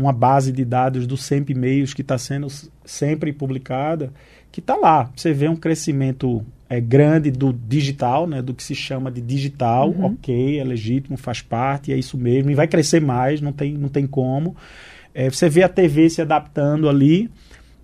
uma 0.00 0.12
base 0.12 0.50
de 0.50 0.64
dados 0.64 1.06
do 1.06 1.16
SEMP 1.16 1.50
Meios 1.54 1.94
que 1.94 2.02
está 2.02 2.18
sendo 2.18 2.48
sempre 2.84 3.32
publicada, 3.32 4.12
que 4.50 4.58
está 4.60 4.74
lá. 4.74 5.10
Você 5.14 5.32
vê 5.32 5.48
um 5.48 5.54
crescimento 5.54 6.44
é, 6.68 6.80
grande 6.80 7.30
do 7.30 7.52
digital, 7.52 8.26
né, 8.26 8.42
do 8.42 8.52
que 8.52 8.62
se 8.62 8.74
chama 8.74 9.10
de 9.10 9.20
digital, 9.20 9.90
Uhum. 9.90 10.06
ok, 10.06 10.58
é 10.58 10.64
legítimo, 10.64 11.16
faz 11.16 11.40
parte, 11.40 11.92
é 11.92 11.96
isso 11.96 12.18
mesmo, 12.18 12.50
e 12.50 12.54
vai 12.54 12.66
crescer 12.66 13.00
mais, 13.00 13.40
não 13.40 13.52
tem, 13.52 13.74
não 13.74 13.88
tem 13.88 14.06
como. 14.06 14.56
É, 15.14 15.30
você 15.30 15.48
vê 15.48 15.62
a 15.62 15.68
TV 15.68 16.10
se 16.10 16.20
adaptando 16.20 16.88
ali, 16.88 17.30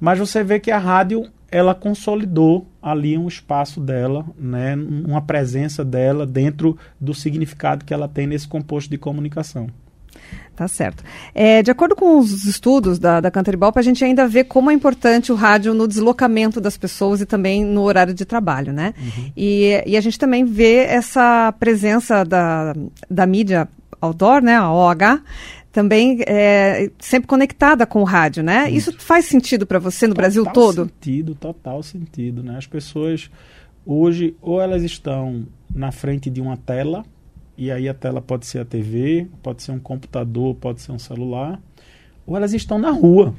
mas 0.03 0.19
você 0.19 0.43
vê 0.43 0.59
que 0.59 0.73
a 0.73 0.79
rádio 0.79 1.31
ela 1.49 1.77
consolidou 1.77 2.67
ali 2.83 3.17
um 3.17 3.29
espaço 3.29 3.81
dela, 3.81 4.27
né, 4.37 4.75
uma 4.75 5.23
presença 5.23 5.85
dela 5.85 6.27
dentro 6.27 6.77
do 7.01 7.15
significado 7.15 7.85
que 7.85 7.95
ela 7.95 8.09
tem 8.09 8.27
nesse 8.27 8.49
composto 8.49 8.91
de 8.91 8.99
comunicação. 8.99 9.69
Tá 10.57 10.67
certo. 10.67 11.05
É, 11.33 11.63
de 11.63 11.71
acordo 11.71 11.95
com 11.95 12.19
os 12.19 12.45
estudos 12.45 12.99
da, 12.99 13.21
da 13.21 13.31
Canteribop, 13.31 13.79
a 13.79 13.83
gente 13.83 14.05
ainda 14.05 14.27
vê 14.27 14.43
como 14.43 14.73
é 14.73 14.75
importante 14.75 15.31
o 15.31 15.37
rádio 15.37 15.73
no 15.73 15.87
deslocamento 15.87 16.61
das 16.61 16.77
pessoas 16.77 17.21
e 17.21 17.27
também 17.27 17.65
no 17.65 17.83
horário 17.83 18.13
de 18.13 18.25
trabalho, 18.25 18.73
né? 18.73 18.95
E, 19.37 19.81
e 19.87 19.97
a 19.97 20.01
gente 20.01 20.19
também 20.19 20.45
vê 20.45 20.79
essa 20.79 21.55
presença 21.61 22.25
da, 22.25 22.75
da 23.09 23.25
mídia 23.25 23.69
outdoor, 24.01 24.43
né, 24.43 24.57
a 24.57 24.69
OH, 24.73 25.23
também 25.73 26.19
é, 26.27 26.91
sempre 26.99 27.27
conectada 27.27 27.87
com 27.87 28.03
o 28.03 28.05
rádio, 28.05 28.43
né? 28.43 28.71
Isso 28.71 28.93
faz 28.99 29.25
sentido 29.25 29.67
para 29.67 29.79
você 29.79 30.07
no 30.07 30.15
Brasil 30.15 30.45
total 30.45 30.55
todo? 30.55 30.85
sentido, 30.85 31.35
total 31.35 31.83
sentido, 31.83 32.43
né? 32.43 32.59
As 32.59 32.67
pessoas 32.67 33.31
hoje 33.85 34.37
ou 34.41 34.61
elas 34.61 34.83
estão 34.83 35.47
na 35.75 35.91
frente 35.91 36.29
de 36.29 36.41
uma 36.41 36.59
tela 36.59 37.05
e 37.57 37.71
aí 37.71 37.89
a 37.89 37.95
tela 37.95 38.21
pode 38.21 38.47
ser 38.47 38.59
a 38.59 38.65
TV, 38.65 39.27
pode 39.43 39.63
ser 39.63 39.73
um 39.73 39.79
computador, 39.79 40.55
pode 40.57 40.83
ser 40.83 40.93
um 40.93 40.99
celular, 40.99 41.59
ou 42.27 42.37
elas 42.37 42.53
estão 42.53 42.79
na 42.79 42.91
rua, 42.91 43.35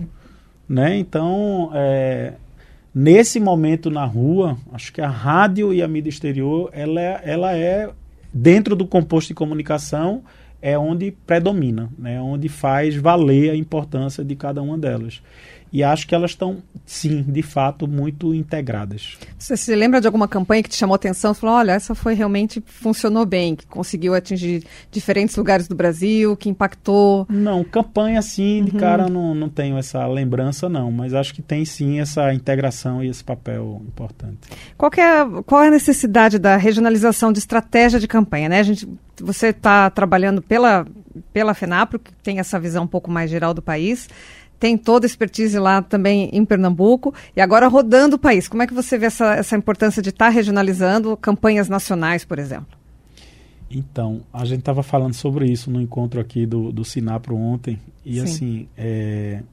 né? 0.68 0.98
Então, 0.98 1.70
é, 1.74 2.34
nesse 2.94 3.40
momento 3.40 3.92
na 3.92 4.06
rua, 4.06 4.58
acho 4.72 4.92
que 4.92 5.02
a 5.02 5.10
rádio 5.10 5.72
e 5.72 5.84
a 5.84 5.88
mídia 5.88 6.10
exterior, 6.10 6.70
ela 6.74 7.00
é, 7.00 7.22
ela 7.24 7.56
é 7.56 7.90
dentro 8.34 8.75
do 8.75 8.88
composto 8.88 9.30
de 9.30 9.36
comunicação 9.36 10.24
é 10.63 10.77
onde 10.77 11.12
predomina, 11.12 11.89
né? 12.00 12.22
onde 12.22 12.48
faz 12.48 12.96
valer 12.96 13.51
a 13.51 13.55
importância 13.55 14.24
de 14.24 14.34
cada 14.34 14.62
uma 14.62 14.77
delas. 14.77 15.22
E 15.74 15.84
acho 15.84 16.08
que 16.08 16.13
elas 16.13 16.32
estão, 16.32 16.62
sim, 16.86 17.24
de 17.24 17.42
fato, 17.42 17.88
muito 17.88 18.32
integradas. 18.32 19.18
Você 19.39 19.58
se 19.58 19.74
lembra 19.74 20.00
de 20.00 20.06
alguma 20.06 20.27
campanha 20.27 20.62
que 20.62 20.70
te 20.70 20.75
chamou 20.75 20.94
atenção? 20.94 21.34
Falou, 21.34 21.56
olha, 21.56 21.72
essa 21.72 21.96
foi 21.96 22.13
realmente, 22.13 22.62
funcionou 22.63 23.25
bem, 23.25 23.56
que 23.56 23.65
conseguiu 23.65 24.13
atingir 24.13 24.63
diferentes 24.92 25.36
lugares 25.36 25.68
do 25.68 25.74
Brasil, 25.74 26.38
que 26.38 26.48
impactou. 26.48 27.25
Não, 27.27 27.63
campanha 27.63 28.20
assim, 28.20 28.63
de 28.63 28.74
cara 28.74 29.10
não, 29.10 29.34
não 29.34 29.50
tenho 29.50 29.75
essa 29.75 30.06
lembrança, 30.06 30.70
não, 30.70 30.92
mas 30.92 31.15
acho 31.15 31.34
que 31.34 31.42
tem 31.42 31.65
sim 31.65 32.00
essa 32.00 32.32
integração 32.32 33.03
e 33.03 33.10
esse 33.10 33.24
papel 33.24 33.82
importante. 33.88 34.38
Qual, 34.77 34.92
é, 34.96 35.42
qual 35.44 35.63
é 35.63 35.70
a 35.70 35.72
necessidade 35.72 36.38
da 36.38 36.56
regionalização 36.56 37.34
de 37.34 37.39
estratégia 37.39 38.00
de 38.00 38.08
campanha? 38.08 38.48
Né? 38.48 38.60
A 38.60 38.63
gente, 38.63 38.88
você 39.20 39.48
está 39.48 39.89
trabalhando 39.89 40.39
pela, 40.39 40.86
pela 41.34 41.56
FENAPRO, 41.56 41.98
que 41.98 42.13
tem 42.22 42.38
essa 42.38 42.60
visão 42.60 42.84
um 42.84 42.88
pouco 42.88 43.10
mais 43.10 43.32
geral 43.32 43.56
do 43.56 43.62
país, 43.62 44.08
tem 44.63 44.77
toda 44.77 45.05
a 45.05 45.08
expertise 45.08 45.60
lá 45.60 45.82
também 45.82 46.29
em 46.32 46.46
Pernambuco, 46.46 47.13
e 47.36 47.41
agora 47.41 47.67
rodando 47.67 48.15
o 48.15 48.17
país. 48.17 48.48
Como 48.48 48.63
é 48.63 48.67
que 48.67 48.74
você 48.74 48.98
vê 48.98 49.08
essa, 49.08 49.36
essa 49.36 49.58
importância 49.58 50.01
de 50.01 50.08
estar 50.08 50.27
tá 50.27 50.32
regionalizando 50.32 51.17
campanhas 51.17 51.67
nacionais, 51.67 52.24
por 52.24 52.39
exemplo? 52.39 52.77
Então, 53.70 54.22
a 54.32 54.46
gente 54.46 54.60
estava 54.60 54.82
falando 54.82 55.15
sobre 55.15 55.51
isso 55.51 55.70
no 55.70 55.82
encontro 55.82 56.22
aqui 56.22 56.46
do, 56.46 56.72
do 56.72 56.86
Sinapro 56.86 57.36
ontem, 57.36 57.77
e 58.05 58.13
Sim. 58.13 58.22
assim, 58.22 58.67
é, 58.77 59.43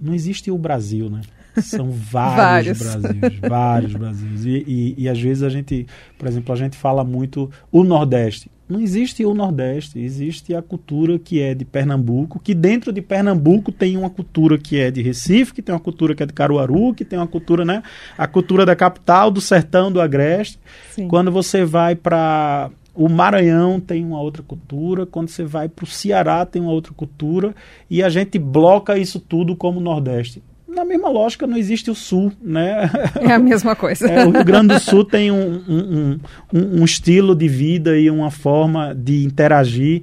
não 0.00 0.14
existe 0.14 0.48
o 0.48 0.56
Brasil, 0.56 1.10
né? 1.10 1.22
São 1.60 1.90
vários, 2.12 2.78
vários. 2.78 3.02
Brasis, 3.02 3.40
vários 3.40 3.92
Brasis. 3.94 4.44
E, 4.44 4.64
e, 4.64 4.94
e, 4.96 5.08
às 5.08 5.20
vezes 5.20 5.42
a 5.42 5.48
gente, 5.48 5.88
por 6.16 6.28
exemplo, 6.28 6.52
a 6.52 6.56
gente 6.56 6.76
fala 6.76 7.02
muito 7.02 7.50
o 7.72 7.82
Nordeste. 7.82 8.48
Não 8.68 8.80
existe 8.80 9.24
o 9.24 9.32
Nordeste, 9.32 9.98
existe 10.00 10.52
a 10.52 10.60
cultura 10.60 11.18
que 11.20 11.40
é 11.40 11.54
de 11.54 11.64
Pernambuco, 11.64 12.40
que 12.40 12.52
dentro 12.52 12.92
de 12.92 13.00
Pernambuco 13.00 13.70
tem 13.70 13.96
uma 13.96 14.10
cultura 14.10 14.58
que 14.58 14.80
é 14.80 14.90
de 14.90 15.02
Recife, 15.02 15.54
que 15.54 15.62
tem 15.62 15.72
uma 15.72 15.80
cultura 15.80 16.16
que 16.16 16.22
é 16.22 16.26
de 16.26 16.32
Caruaru, 16.32 16.92
que 16.92 17.04
tem 17.04 17.16
uma 17.16 17.28
cultura, 17.28 17.64
né? 17.64 17.82
A 18.18 18.26
cultura 18.26 18.66
da 18.66 18.74
capital, 18.74 19.30
do 19.30 19.40
sertão, 19.40 19.92
do 19.92 20.00
agreste. 20.00 20.58
Sim. 20.90 21.06
Quando 21.06 21.30
você 21.30 21.64
vai 21.64 21.94
para 21.94 22.70
o 22.92 23.08
Maranhão 23.08 23.78
tem 23.78 24.04
uma 24.04 24.20
outra 24.20 24.42
cultura, 24.42 25.06
quando 25.06 25.28
você 25.28 25.44
vai 25.44 25.68
para 25.68 25.84
o 25.84 25.86
Ceará 25.86 26.44
tem 26.44 26.60
uma 26.60 26.72
outra 26.72 26.92
cultura, 26.92 27.54
e 27.88 28.02
a 28.02 28.08
gente 28.08 28.36
bloca 28.36 28.98
isso 28.98 29.20
tudo 29.20 29.54
como 29.54 29.78
Nordeste 29.78 30.42
na 30.76 30.84
mesma 30.84 31.08
lógica 31.08 31.46
não 31.46 31.56
existe 31.56 31.90
o 31.90 31.94
Sul, 31.94 32.30
né? 32.40 32.90
É 33.20 33.32
a 33.32 33.38
mesma 33.38 33.74
coisa. 33.74 34.06
É, 34.16 34.24
o 34.24 34.30
Rio 34.30 34.44
Grande 34.44 34.74
do 34.74 34.80
Sul 34.80 35.04
tem 35.04 35.30
um, 35.30 35.62
um, 35.68 36.20
um, 36.52 36.80
um, 36.80 36.84
estilo 36.84 37.34
de 37.34 37.48
vida 37.48 37.98
e 37.98 38.10
uma 38.10 38.30
forma 38.30 38.94
de 38.94 39.24
interagir, 39.24 40.02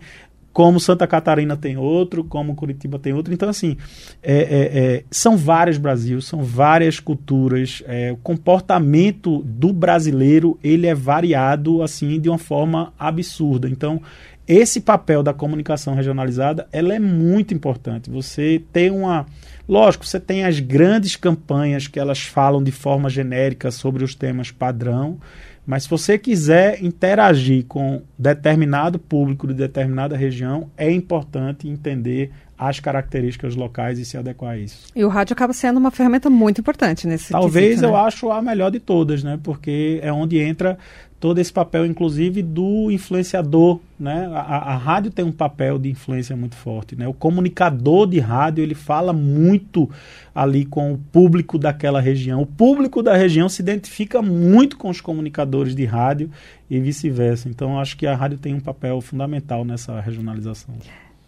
como 0.52 0.80
Santa 0.80 1.08
Catarina 1.08 1.56
tem 1.56 1.78
outro, 1.78 2.24
como 2.24 2.56
Curitiba 2.56 3.00
tem 3.00 3.14
outro. 3.14 3.34
Então, 3.34 3.50
assim, 3.50 3.78
é, 4.22 4.34
é, 4.34 4.40
é, 4.40 5.04
são 5.10 5.38
vários 5.38 5.78
Brasil, 5.78 6.22
são 6.22 6.44
várias 6.44 7.00
culturas. 7.00 7.82
É, 7.88 8.12
o 8.12 8.18
comportamento 8.18 9.42
do 9.46 9.72
brasileiro 9.72 10.60
ele 10.64 10.88
é 10.88 10.94
variado 10.94 11.82
assim 11.82 12.20
de 12.20 12.30
uma 12.30 12.38
forma 12.38 12.94
absurda. 13.00 13.70
Então, 13.70 14.02
esse 14.48 14.82
papel 14.82 15.24
da 15.24 15.34
comunicação 15.34 15.96
regionalizada 15.96 16.68
ela 16.72 16.94
é 16.94 17.00
muito 17.00 17.54
importante. 17.54 18.10
Você 18.10 18.62
tem 18.72 18.92
uma 18.92 19.26
Lógico, 19.68 20.06
você 20.06 20.20
tem 20.20 20.44
as 20.44 20.60
grandes 20.60 21.16
campanhas 21.16 21.88
que 21.88 22.00
elas 22.00 22.22
falam 22.22 22.62
de 22.62 22.72
forma 22.72 23.10
genérica 23.10 23.72
sobre 23.72 24.04
os 24.04 24.14
temas 24.14 24.52
padrão, 24.52 25.20
mas 25.66 25.84
se 25.84 25.90
você 25.90 26.18
quiser 26.18 26.84
interagir 26.84 27.66
com 27.66 28.02
determinado 28.20 29.00
público 29.00 29.48
de 29.48 29.54
determinada 29.54 30.18
região, 30.18 30.70
é 30.76 30.92
importante 30.92 31.70
entender 31.70 32.32
as 32.68 32.80
características 32.80 33.56
locais 33.56 34.00
e 34.00 34.06
se 34.06 34.18
adequar 34.18 34.52
a 34.52 34.58
isso. 34.58 34.88
E 34.96 35.04
o 35.04 35.10
rádio 35.10 35.34
acaba 35.34 35.52
sendo 35.52 35.78
uma 35.78 35.92
ferramenta 35.92 36.30
muito 36.30 36.62
importante 36.62 37.06
nesse 37.06 37.32
Talvez 37.32 37.68
quesito, 37.72 37.86
eu 37.86 37.92
né? 37.92 37.98
acho 37.98 38.32
a 38.32 38.42
melhor 38.42 38.72
de 38.72 38.80
todas, 38.80 39.22
né? 39.22 39.38
Porque 39.44 40.00
é 40.02 40.12
onde 40.12 40.40
entra 40.40 40.78
todo 41.20 41.40
esse 41.40 41.54
papel, 41.54 41.86
inclusive, 41.86 42.42
do 42.42 42.92
influenciador, 42.92 43.80
né? 44.00 44.30
A, 44.34 44.74
a, 44.74 44.78
rádio 44.78 45.10
tem 45.12 45.24
um 45.24 45.32
papel 45.32 45.80
de 45.80 45.90
influência 45.90 46.36
muito 46.36 46.56
forte, 46.56 46.96
né? 46.96 47.08
O 47.08 47.14
comunicador 47.14 48.08
de 48.08 48.20
rádio, 48.20 48.62
ele 48.62 48.76
fala 48.76 49.14
muito 49.14 49.90
ali 50.34 50.66
com 50.66 50.94
o 50.94 50.98
público 50.98 51.58
daquela 51.58 52.02
região. 52.02 52.42
O 52.42 52.46
público 52.46 53.02
da 53.02 53.16
região 53.16 53.48
se 53.48 53.62
identifica 53.62 54.22
muito 54.22 54.78
com 54.78 54.90
os 54.90 55.00
comunicadores 55.00 55.76
de 55.76 55.86
rádio 55.86 56.30
e 56.70 56.80
vice-versa. 56.80 57.48
Então, 57.48 57.80
acho 57.80 57.96
que 57.96 58.08
a 58.08 58.16
rádio 58.16 58.38
tem 58.38 58.54
um 58.54 58.60
papel 58.60 59.00
fundamental 59.00 59.64
nessa 59.64 60.00
regionalização. 60.00 60.76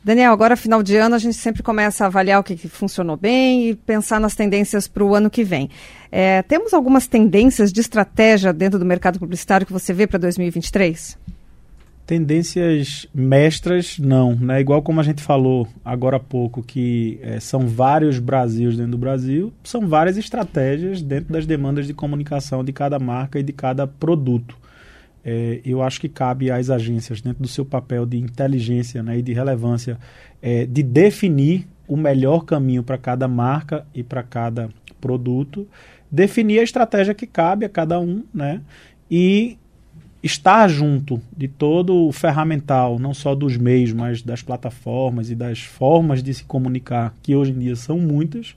Daniel, 0.06 0.32
agora 0.32 0.56
final 0.56 0.84
de 0.84 0.96
ano 0.96 1.16
a 1.16 1.18
gente 1.18 1.36
sempre 1.36 1.64
começa 1.64 2.04
a 2.04 2.08
avaliar 2.08 2.40
o 2.40 2.44
que, 2.44 2.56
que 2.56 2.68
funcionou 2.68 3.18
bem 3.18 3.70
e 3.70 3.76
pensar 3.76 4.20
nas 4.20 4.36
tendências 4.36 4.88
para 4.88 5.04
o 5.04 5.16
ano 5.16 5.32
que 5.32 5.44
vem. 5.44 5.68
É, 6.12 6.44
temos 6.44 6.76
algumas 6.76 7.08
tendências 7.08 7.74
de 7.74 7.82
estratégia 7.82 8.54
dentro 8.54 8.78
do 8.78 8.86
mercado 8.86 9.18
publicitário 9.18 9.66
que 9.66 9.74
você 9.74 9.94
vê 9.94 10.06
para 10.06 10.20
2023? 10.20 11.18
Tendências 12.06 13.08
mestras, 13.16 13.98
não. 13.98 14.36
Né? 14.36 14.62
Igual 14.62 14.84
como 14.84 15.00
a 15.00 15.04
gente 15.04 15.24
falou 15.24 15.68
agora 15.84 16.18
há 16.18 16.20
pouco, 16.20 16.62
que 16.62 17.20
é, 17.24 17.40
são 17.40 17.68
vários 17.68 18.20
Brasils 18.20 18.78
dentro 18.78 18.92
do 18.92 19.00
Brasil, 19.00 19.52
são 19.64 19.88
várias 19.88 20.18
estratégias 20.18 21.02
dentro 21.02 21.34
das 21.34 21.48
demandas 21.48 21.88
de 21.88 21.96
comunicação 21.96 22.64
de 22.64 22.72
cada 22.72 23.00
marca 23.00 23.40
e 23.40 23.44
de 23.44 23.52
cada 23.52 23.88
produto 23.88 24.56
é, 25.26 25.60
eu 25.66 25.82
acho 25.82 26.00
que 26.00 26.08
cabe 26.08 26.52
às 26.52 26.70
agências, 26.70 27.20
dentro 27.20 27.42
do 27.42 27.48
seu 27.48 27.66
papel 27.66 28.06
de 28.06 28.18
inteligência 28.18 29.02
né, 29.02 29.18
e 29.18 29.22
de 29.24 29.34
relevância, 29.34 29.98
é, 30.40 30.68
de 30.68 30.84
definir 30.84 31.68
o 31.88 31.98
melhor 31.98 32.46
caminho 32.46 32.84
para 32.84 32.98
cada 32.98 33.28
marca 33.28 33.88
e 33.94 34.04
para 34.04 34.22
cada 34.22 34.70
produto, 35.02 35.68
definir 36.12 36.60
a 36.60 36.64
estratégia 36.64 37.16
que 37.16 37.26
cabe 37.26 37.66
a 37.66 37.70
cada 37.70 38.00
um, 38.00 38.24
né, 38.32 38.62
e 39.10 39.58
estar 40.22 40.68
junto 40.68 41.20
de 41.36 41.48
todo 41.48 42.08
o 42.08 42.12
ferramental, 42.12 43.00
não 43.00 43.14
só 43.14 43.34
dos 43.34 43.58
meios, 43.58 43.94
mas 43.94 44.22
das 44.22 44.44
plataformas 44.44 45.30
e 45.32 45.36
das 45.36 45.60
formas 45.60 46.22
de 46.22 46.34
se 46.34 46.44
comunicar, 46.44 47.16
que 47.24 47.36
hoje 47.36 47.52
em 47.52 47.60
dia 47.60 47.76
são 47.76 48.00
muitas, 48.00 48.56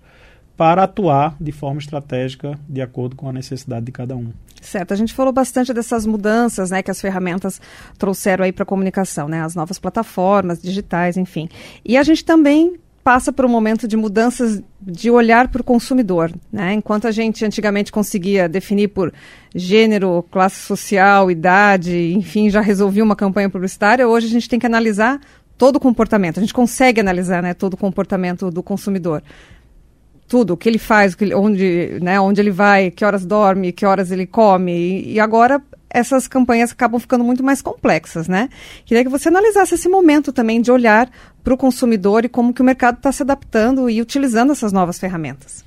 para 0.59 0.83
atuar 0.83 1.37
de 1.41 1.53
forma 1.53 1.79
estratégica 1.79 2.59
de 2.69 2.83
acordo 2.83 3.15
com 3.15 3.29
a 3.29 3.33
necessidade 3.33 3.87
de 3.87 3.93
cada 3.93 4.17
um. 4.17 4.33
Certo, 4.61 4.93
a 4.93 4.97
gente 4.97 5.15
falou 5.15 5.33
bastante 5.33 5.73
dessas 5.73 6.05
mudanças 6.05 6.73
né, 6.73 6.83
que 6.83 6.91
as 6.91 7.01
ferramentas 7.01 7.61
trouxeram 7.97 8.45
aí 8.45 8.51
para 8.51 8.65
a 8.65 8.67
comunicação, 8.67 9.29
né, 9.29 9.41
as 9.41 9.55
novas 9.55 9.79
plataformas 9.79 10.61
digitais, 10.61 11.17
enfim. 11.17 11.49
E 11.85 11.97
a 11.97 12.03
gente 12.03 12.25
também 12.25 12.75
passa 13.05 13.33
por 13.33 13.45
um 13.45 13.49
momento 13.49 13.87
de 13.87 13.97
mudanças 13.97 14.61
de 14.83 15.11
olhar 15.13 15.47
para 15.47 15.61
o 15.61 15.65
consumidor. 15.65 16.33
Né? 16.53 16.75
Enquanto 16.75 17.07
a 17.07 17.13
gente 17.13 17.45
antigamente 17.45 17.93
conseguia 17.93 18.49
definir 18.49 18.89
por 18.89 19.15
gênero, 19.55 20.27
classe 20.29 20.61
social, 20.61 21.31
idade, 21.31 22.13
enfim, 22.15 22.51
já 22.51 22.61
resolvia 22.61 23.05
uma 23.05 23.17
campanha 23.17 23.49
publicitária, 23.49 24.09
hoje 24.09 24.27
a 24.27 24.31
gente 24.31 24.49
tem 24.49 24.59
que 24.59 24.67
analisar 24.67 25.21
todo 25.57 25.77
o 25.77 25.81
comportamento. 25.81 26.39
A 26.39 26.41
gente 26.41 26.53
consegue 26.53 27.01
analisar 27.01 27.43
né, 27.43 27.55
todo 27.55 27.75
o 27.75 27.77
comportamento 27.77 28.51
do 28.51 28.63
consumidor 28.63 29.23
tudo, 30.29 30.53
o 30.53 30.57
que 30.57 30.69
ele 30.69 30.79
faz, 30.79 31.17
onde, 31.35 31.99
né, 32.03 32.21
onde 32.21 32.41
ele 32.41 32.51
vai, 32.51 32.91
que 32.91 33.05
horas 33.05 33.25
dorme, 33.25 33.73
que 33.73 33.87
horas 33.87 34.11
ele 34.11 34.27
come. 34.27 34.73
E, 34.73 35.15
e 35.15 35.21
agora 35.21 35.61
essas 35.91 36.29
campanhas 36.29 36.71
acabam 36.71 37.01
ficando 37.01 37.25
muito 37.25 37.43
mais 37.43 37.63
complexas, 37.63 38.29
né? 38.29 38.51
Queria 38.85 39.03
que 39.03 39.11
você 39.11 39.29
analisasse 39.29 39.75
esse 39.75 39.89
momento 39.89 40.33
também 40.33 40.61
de 40.61 40.71
olhar 40.71 41.11
para 41.43 41.55
o 41.55 41.57
consumidor 41.57 42.25
e 42.25 42.29
como 42.29 42.53
que 42.53 42.61
o 42.61 42.65
mercado 42.65 42.99
está 42.99 43.11
se 43.11 43.23
adaptando 43.23 43.89
e 43.89 44.01
utilizando 44.01 44.53
essas 44.53 44.73
novas 44.73 44.99
ferramentas. 44.99 45.65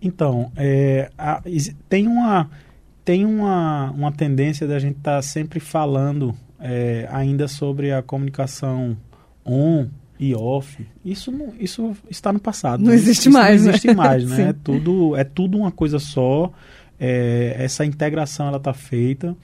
Então, 0.00 0.50
é, 0.56 1.10
a, 1.16 1.40
tem 1.88 2.08
uma 2.08 2.50
tem 3.04 3.24
uma, 3.24 3.90
uma 3.90 4.12
tendência 4.12 4.66
da 4.66 4.78
gente 4.78 4.98
estar 4.98 5.16
tá 5.16 5.22
sempre 5.22 5.58
falando 5.58 6.34
é, 6.60 7.08
ainda 7.10 7.48
sobre 7.48 7.92
a 7.92 8.02
comunicação 8.02 8.96
on 9.44 9.88
e 10.18 10.34
off. 10.34 10.86
Isso, 11.04 11.32
não, 11.32 11.52
isso 11.58 11.96
está 12.08 12.32
no 12.32 12.38
passado. 12.38 12.82
Não 12.82 12.92
existe 12.92 13.28
isso 13.28 13.30
mais. 13.30 13.62
Não 13.62 13.70
existe 13.70 13.88
né? 13.88 13.94
mais, 13.94 14.24
né? 14.24 14.42
é, 14.50 14.52
tudo, 14.52 15.16
é 15.16 15.24
tudo 15.24 15.58
uma 15.58 15.70
coisa 15.70 15.98
só. 15.98 16.52
É, 16.98 17.56
essa 17.58 17.84
integração 17.84 18.48
ela 18.48 18.58
está 18.58 18.72
feita. 18.72 19.36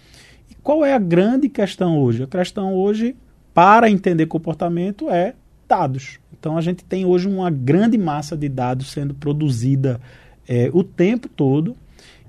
E 0.51 0.55
qual 0.63 0.85
é 0.85 0.95
a 0.95 0.99
grande 0.99 1.49
questão 1.49 1.99
hoje? 1.99 2.23
A 2.23 2.27
questão 2.27 2.75
hoje, 2.75 3.17
para 3.53 3.91
entender 3.91 4.27
comportamento, 4.27 5.11
é 5.11 5.35
dados. 5.69 6.19
Então 6.39 6.57
a 6.57 6.61
gente 6.61 6.85
tem 6.85 7.05
hoje 7.05 7.29
uma 7.29 7.51
grande 7.51 7.99
massa 7.99 8.37
de 8.37 8.49
dados 8.49 8.91
sendo 8.91 9.13
produzida 9.15 10.01
é, 10.49 10.71
o 10.73 10.85
tempo 10.85 11.29
todo 11.29 11.77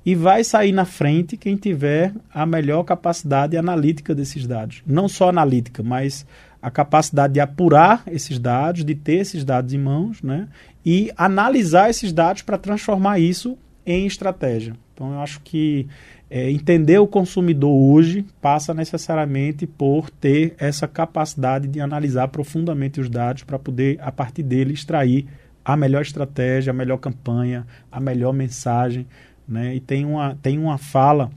e 0.05 0.15
vai 0.15 0.43
sair 0.43 0.71
na 0.71 0.85
frente 0.85 1.37
quem 1.37 1.55
tiver 1.55 2.13
a 2.33 2.45
melhor 2.45 2.83
capacidade 2.83 3.55
analítica 3.55 4.15
desses 4.15 4.47
dados. 4.47 4.81
Não 4.85 5.07
só 5.07 5.29
analítica, 5.29 5.83
mas 5.83 6.25
a 6.61 6.69
capacidade 6.69 7.33
de 7.33 7.39
apurar 7.39 8.03
esses 8.07 8.37
dados, 8.37 8.83
de 8.83 8.95
ter 8.95 9.19
esses 9.19 9.43
dados 9.43 9.73
em 9.73 9.77
mãos, 9.77 10.21
né? 10.21 10.47
E 10.85 11.11
analisar 11.15 11.89
esses 11.89 12.11
dados 12.11 12.41
para 12.41 12.57
transformar 12.57 13.19
isso 13.19 13.57
em 13.85 14.05
estratégia. 14.05 14.73
Então, 14.93 15.13
eu 15.13 15.19
acho 15.19 15.39
que 15.41 15.87
é, 16.29 16.51
entender 16.51 16.99
o 16.99 17.07
consumidor 17.07 17.71
hoje 17.71 18.25
passa 18.41 18.73
necessariamente 18.73 19.65
por 19.65 20.09
ter 20.09 20.53
essa 20.59 20.87
capacidade 20.87 21.67
de 21.67 21.79
analisar 21.79 22.27
profundamente 22.27 22.99
os 22.99 23.09
dados 23.09 23.43
para 23.43 23.57
poder, 23.57 23.97
a 24.01 24.11
partir 24.11 24.43
dele, 24.43 24.73
extrair 24.73 25.25
a 25.63 25.75
melhor 25.75 26.01
estratégia, 26.01 26.71
a 26.71 26.73
melhor 26.73 26.97
campanha, 26.97 27.65
a 27.91 27.99
melhor 27.99 28.33
mensagem. 28.33 29.07
Né? 29.47 29.75
E 29.75 29.79
tem 29.79 30.05
uma, 30.05 30.37
tem 30.41 30.59
uma 30.59 30.77
fala 30.77 31.31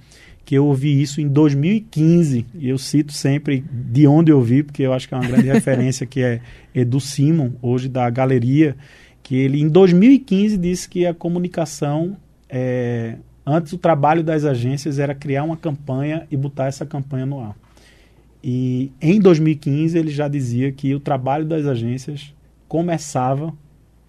que 0.44 0.54
eu 0.56 0.66
ouvi 0.66 1.00
isso 1.00 1.20
em 1.20 1.28
2015, 1.28 2.46
e 2.54 2.68
eu 2.68 2.78
cito 2.78 3.12
sempre 3.12 3.64
de 3.70 4.06
onde 4.06 4.32
eu 4.32 4.40
vi, 4.40 4.62
porque 4.62 4.82
eu 4.82 4.92
acho 4.92 5.08
que 5.08 5.14
é 5.14 5.16
uma 5.16 5.26
grande 5.26 5.46
referência, 5.50 6.06
que 6.06 6.20
é 6.20 6.40
Edu 6.74 7.00
Simon, 7.00 7.52
hoje 7.62 7.88
da 7.88 8.08
Galeria, 8.10 8.76
que 9.22 9.36
ele 9.36 9.60
em 9.60 9.68
2015 9.68 10.56
disse 10.58 10.88
que 10.88 11.06
a 11.06 11.14
comunicação, 11.14 12.16
é, 12.48 13.16
antes 13.46 13.72
o 13.72 13.78
trabalho 13.78 14.22
das 14.22 14.44
agências 14.44 14.98
era 14.98 15.14
criar 15.14 15.44
uma 15.44 15.56
campanha 15.56 16.26
e 16.30 16.36
botar 16.36 16.66
essa 16.66 16.84
campanha 16.84 17.24
no 17.24 17.40
ar. 17.40 17.56
E 18.42 18.90
em 19.00 19.20
2015 19.20 19.96
ele 19.96 20.10
já 20.10 20.26
dizia 20.26 20.72
que 20.72 20.92
o 20.94 20.98
trabalho 20.98 21.44
das 21.44 21.64
agências 21.64 22.34
começava 22.66 23.54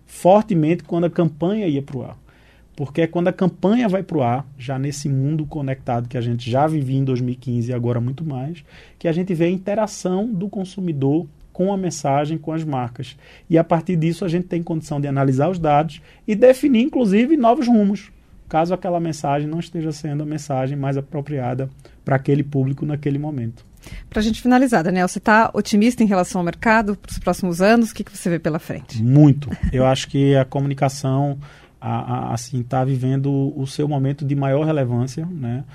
fortemente 0.07 0.83
quando 0.83 1.05
a 1.05 1.09
campanha 1.09 1.67
ia 1.67 1.81
para 1.81 1.97
o 1.97 2.03
ar. 2.03 2.22
Porque 2.75 3.01
é 3.01 3.07
quando 3.07 3.27
a 3.27 3.33
campanha 3.33 3.87
vai 3.87 4.01
para 4.01 4.17
o 4.17 4.23
ar, 4.23 4.47
já 4.57 4.79
nesse 4.79 5.07
mundo 5.07 5.45
conectado 5.45 6.09
que 6.09 6.17
a 6.17 6.21
gente 6.21 6.49
já 6.49 6.65
vivia 6.65 6.97
em 6.97 7.03
2015 7.03 7.69
e 7.69 7.73
agora 7.73 8.01
muito 8.01 8.25
mais, 8.25 8.63
que 8.97 9.07
a 9.07 9.11
gente 9.11 9.33
vê 9.33 9.45
a 9.45 9.49
interação 9.49 10.27
do 10.27 10.49
consumidor 10.49 11.27
com 11.51 11.71
a 11.71 11.77
mensagem, 11.77 12.37
com 12.37 12.51
as 12.51 12.63
marcas. 12.63 13.15
E 13.47 13.57
a 13.57 13.63
partir 13.63 13.95
disso 13.95 14.25
a 14.25 14.27
gente 14.27 14.47
tem 14.47 14.63
condição 14.63 14.99
de 14.99 15.07
analisar 15.07 15.49
os 15.49 15.59
dados 15.59 16.01
e 16.27 16.33
definir, 16.33 16.81
inclusive, 16.81 17.37
novos 17.37 17.67
rumos, 17.67 18.11
caso 18.49 18.73
aquela 18.73 18.99
mensagem 18.99 19.47
não 19.47 19.59
esteja 19.59 19.91
sendo 19.91 20.23
a 20.23 20.25
mensagem 20.25 20.75
mais 20.75 20.97
apropriada 20.97 21.69
para 22.03 22.15
aquele 22.15 22.43
público 22.43 22.85
naquele 22.85 23.19
momento. 23.19 23.63
Para 24.09 24.19
a 24.19 24.23
gente 24.23 24.41
finalizar, 24.41 24.83
Daniel, 24.83 25.07
você 25.07 25.17
está 25.17 25.51
otimista 25.53 26.03
em 26.03 26.07
relação 26.07 26.39
ao 26.39 26.45
mercado 26.45 26.95
para 26.95 27.11
os 27.11 27.19
próximos 27.19 27.61
anos? 27.61 27.91
O 27.91 27.95
que, 27.95 28.03
que 28.03 28.15
você 28.15 28.29
vê 28.29 28.39
pela 28.39 28.59
frente? 28.59 29.01
Muito. 29.03 29.49
Eu 29.71 29.85
acho 29.85 30.07
que 30.07 30.35
a 30.35 30.45
comunicação 30.45 31.37
a, 31.83 32.29
a, 32.29 32.33
assim 32.33 32.61
está 32.61 32.85
vivendo 32.85 33.53
o 33.57 33.67
seu 33.67 33.89
momento 33.89 34.23
de 34.23 34.33
maior 34.35 34.65
relevância, 34.65 35.25
né? 35.25 35.65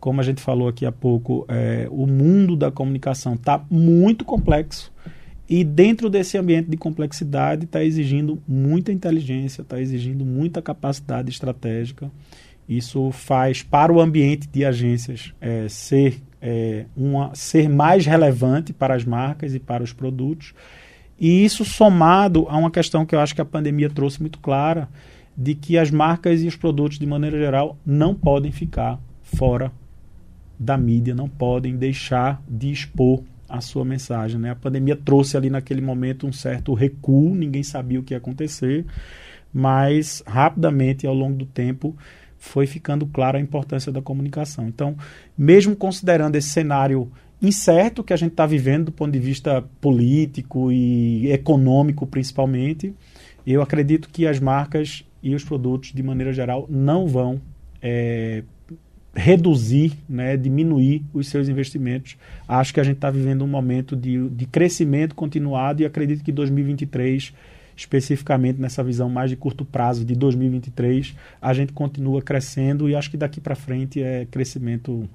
Como 0.00 0.20
a 0.20 0.24
gente 0.24 0.40
falou 0.40 0.68
aqui 0.68 0.86
há 0.86 0.92
pouco, 0.92 1.44
é, 1.48 1.86
o 1.90 2.06
mundo 2.06 2.56
da 2.56 2.70
comunicação 2.70 3.34
está 3.34 3.62
muito 3.70 4.24
complexo 4.24 4.90
e 5.48 5.62
dentro 5.64 6.08
desse 6.08 6.38
ambiente 6.38 6.70
de 6.70 6.76
complexidade 6.76 7.64
está 7.64 7.84
exigindo 7.84 8.40
muita 8.46 8.92
inteligência, 8.92 9.60
está 9.60 9.80
exigindo 9.80 10.24
muita 10.24 10.62
capacidade 10.62 11.30
estratégica. 11.30 12.10
Isso 12.68 13.10
faz 13.10 13.62
para 13.62 13.92
o 13.92 14.00
ambiente 14.00 14.48
de 14.48 14.64
agências 14.64 15.34
é, 15.40 15.66
ser 15.68 16.22
é, 16.40 16.86
uma, 16.96 17.34
ser 17.34 17.68
mais 17.68 18.06
relevante 18.06 18.72
para 18.72 18.94
as 18.94 19.04
marcas 19.04 19.54
e 19.54 19.58
para 19.58 19.82
os 19.82 19.92
produtos. 19.92 20.54
E 21.18 21.44
isso 21.44 21.64
somado 21.64 22.46
a 22.48 22.56
uma 22.56 22.70
questão 22.70 23.04
que 23.04 23.14
eu 23.14 23.20
acho 23.20 23.34
que 23.34 23.40
a 23.40 23.44
pandemia 23.44 23.90
trouxe 23.90 24.20
muito 24.20 24.38
clara, 24.38 24.88
de 25.38 25.54
que 25.54 25.78
as 25.78 25.88
marcas 25.88 26.42
e 26.42 26.48
os 26.48 26.56
produtos, 26.56 26.98
de 26.98 27.06
maneira 27.06 27.38
geral, 27.38 27.78
não 27.86 28.12
podem 28.12 28.50
ficar 28.50 28.98
fora 29.22 29.70
da 30.58 30.76
mídia, 30.76 31.14
não 31.14 31.28
podem 31.28 31.76
deixar 31.76 32.42
de 32.48 32.72
expor 32.72 33.22
a 33.48 33.60
sua 33.60 33.84
mensagem. 33.84 34.40
Né? 34.40 34.50
A 34.50 34.56
pandemia 34.56 34.96
trouxe 34.96 35.36
ali 35.36 35.48
naquele 35.48 35.80
momento 35.80 36.26
um 36.26 36.32
certo 36.32 36.74
recuo, 36.74 37.36
ninguém 37.36 37.62
sabia 37.62 38.00
o 38.00 38.02
que 38.02 38.14
ia 38.14 38.18
acontecer, 38.18 38.84
mas 39.54 40.24
rapidamente, 40.26 41.06
ao 41.06 41.14
longo 41.14 41.36
do 41.36 41.46
tempo, 41.46 41.96
foi 42.36 42.66
ficando 42.66 43.06
clara 43.06 43.38
a 43.38 43.40
importância 43.40 43.92
da 43.92 44.02
comunicação. 44.02 44.66
Então, 44.66 44.96
mesmo 45.36 45.76
considerando 45.76 46.34
esse 46.34 46.48
cenário 46.48 47.10
incerto 47.40 48.02
que 48.02 48.12
a 48.12 48.16
gente 48.16 48.32
está 48.32 48.44
vivendo 48.44 48.86
do 48.86 48.92
ponto 48.92 49.12
de 49.12 49.20
vista 49.20 49.62
político 49.80 50.72
e 50.72 51.30
econômico, 51.30 52.08
principalmente, 52.08 52.92
eu 53.46 53.62
acredito 53.62 54.08
que 54.10 54.26
as 54.26 54.40
marcas 54.40 55.04
e 55.22 55.34
os 55.34 55.44
produtos, 55.44 55.92
de 55.92 56.02
maneira 56.02 56.32
geral, 56.32 56.66
não 56.68 57.06
vão 57.06 57.40
é, 57.82 58.42
reduzir, 59.14 59.92
né, 60.08 60.36
diminuir 60.36 61.04
os 61.12 61.28
seus 61.28 61.48
investimentos. 61.48 62.16
Acho 62.46 62.72
que 62.72 62.80
a 62.80 62.84
gente 62.84 62.96
está 62.96 63.10
vivendo 63.10 63.42
um 63.42 63.48
momento 63.48 63.96
de, 63.96 64.28
de 64.28 64.46
crescimento 64.46 65.14
continuado 65.14 65.82
e 65.82 65.86
acredito 65.86 66.22
que 66.22 66.30
2023, 66.30 67.34
especificamente 67.76 68.60
nessa 68.60 68.82
visão 68.82 69.08
mais 69.08 69.30
de 69.30 69.36
curto 69.36 69.64
prazo 69.64 70.04
de 70.04 70.14
2023, 70.14 71.14
a 71.40 71.52
gente 71.52 71.72
continua 71.72 72.22
crescendo 72.22 72.88
e 72.88 72.94
acho 72.94 73.10
que 73.10 73.16
daqui 73.16 73.40
para 73.40 73.54
frente 73.54 74.02
é 74.02 74.26
crescimento 74.30 75.08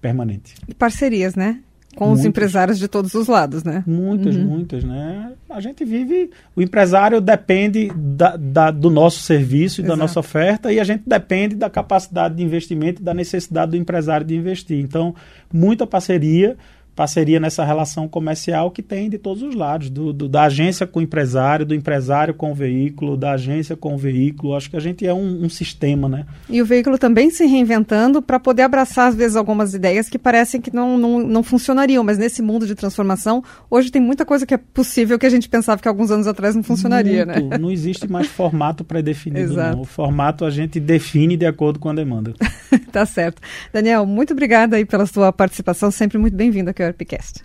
permanente. 0.00 0.54
E 0.68 0.74
parcerias, 0.74 1.34
né? 1.34 1.62
Com 1.98 2.06
muitas, 2.06 2.20
os 2.20 2.26
empresários 2.26 2.78
de 2.78 2.86
todos 2.86 3.12
os 3.14 3.26
lados, 3.26 3.64
né? 3.64 3.82
Muitas, 3.84 4.36
uhum. 4.36 4.44
muitas, 4.44 4.84
né? 4.84 5.32
A 5.50 5.60
gente 5.60 5.84
vive, 5.84 6.30
o 6.54 6.62
empresário 6.62 7.20
depende 7.20 7.90
da, 7.96 8.36
da 8.36 8.70
do 8.70 8.88
nosso 8.88 9.20
serviço 9.20 9.80
e 9.80 9.84
da 9.84 9.96
nossa 9.96 10.20
oferta 10.20 10.72
e 10.72 10.78
a 10.78 10.84
gente 10.84 11.02
depende 11.04 11.56
da 11.56 11.68
capacidade 11.68 12.36
de 12.36 12.42
investimento 12.44 13.02
e 13.02 13.04
da 13.04 13.12
necessidade 13.12 13.72
do 13.72 13.76
empresário 13.76 14.24
de 14.24 14.36
investir. 14.36 14.78
Então, 14.78 15.12
muita 15.52 15.88
parceria 15.88 16.56
parceria 16.98 17.38
nessa 17.38 17.64
relação 17.64 18.08
comercial 18.08 18.72
que 18.72 18.82
tem 18.82 19.08
de 19.08 19.18
todos 19.18 19.40
os 19.40 19.54
lados, 19.54 19.88
do, 19.88 20.12
do, 20.12 20.28
da 20.28 20.42
agência 20.42 20.84
com 20.84 20.98
o 20.98 21.02
empresário, 21.02 21.64
do 21.64 21.72
empresário 21.72 22.34
com 22.34 22.50
o 22.50 22.54
veículo, 22.56 23.16
da 23.16 23.34
agência 23.34 23.76
com 23.76 23.94
o 23.94 23.96
veículo. 23.96 24.56
Acho 24.56 24.68
que 24.68 24.76
a 24.76 24.80
gente 24.80 25.06
é 25.06 25.14
um, 25.14 25.44
um 25.44 25.48
sistema, 25.48 26.08
né? 26.08 26.26
E 26.50 26.60
o 26.60 26.66
veículo 26.66 26.98
também 26.98 27.30
se 27.30 27.46
reinventando 27.46 28.20
para 28.20 28.40
poder 28.40 28.62
abraçar, 28.62 29.10
às 29.10 29.14
vezes, 29.14 29.36
algumas 29.36 29.74
ideias 29.74 30.08
que 30.08 30.18
parecem 30.18 30.60
que 30.60 30.74
não, 30.74 30.98
não, 30.98 31.20
não 31.20 31.42
funcionariam, 31.44 32.02
mas 32.02 32.18
nesse 32.18 32.42
mundo 32.42 32.66
de 32.66 32.74
transformação, 32.74 33.44
hoje 33.70 33.92
tem 33.92 34.02
muita 34.02 34.26
coisa 34.26 34.44
que 34.44 34.54
é 34.54 34.58
possível 34.58 35.20
que 35.20 35.26
a 35.26 35.30
gente 35.30 35.48
pensava 35.48 35.80
que 35.80 35.86
alguns 35.86 36.10
anos 36.10 36.26
atrás 36.26 36.56
não 36.56 36.64
funcionaria, 36.64 37.24
Muito. 37.24 37.48
né? 37.48 37.58
Não 37.58 37.70
existe 37.70 38.10
mais 38.10 38.26
formato 38.26 38.82
pré-definido, 38.82 39.54
não. 39.54 39.82
O 39.82 39.84
formato 39.84 40.44
a 40.44 40.50
gente 40.50 40.80
define 40.80 41.36
de 41.36 41.46
acordo 41.46 41.78
com 41.78 41.90
a 41.90 41.94
demanda. 41.94 42.34
tá 42.90 43.06
certo. 43.06 43.40
Daniel, 43.72 44.04
muito 44.04 44.32
obrigada 44.32 44.74
aí 44.74 44.84
pela 44.84 45.06
sua 45.06 45.32
participação, 45.32 45.92
sempre 45.92 46.18
muito 46.18 46.34
bem-vindo 46.34 46.70
aqui 46.70 46.87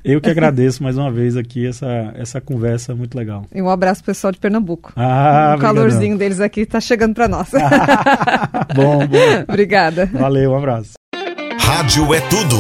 Eu 0.04 0.22
que 0.22 0.30
agradeço 0.30 0.84
mais 0.84 0.98
uma 0.98 1.12
vez 1.12 1.38
aqui 1.38 1.68
essa, 1.68 2.14
essa 2.16 2.42
conversa 2.42 2.96
muito 2.96 3.18
legal. 3.18 3.46
E 3.54 3.62
um 3.62 3.70
abraço 3.70 4.04
pessoal 4.04 4.32
de 4.32 4.40
Pernambuco. 4.40 4.94
Ah, 4.96 5.56
o 5.58 5.62
calorzinho 5.62 6.18
deles 6.18 6.40
aqui 6.40 6.62
está 6.62 6.80
chegando 6.80 7.14
para 7.14 7.28
nós. 7.28 7.50
bom, 8.76 9.08
bom. 9.08 9.44
Obrigada. 9.48 10.06
Valeu, 10.08 10.52
um 10.52 10.58
abraço. 10.58 10.94
Rádio 11.60 12.14
é 12.14 12.22
tudo 12.22 12.58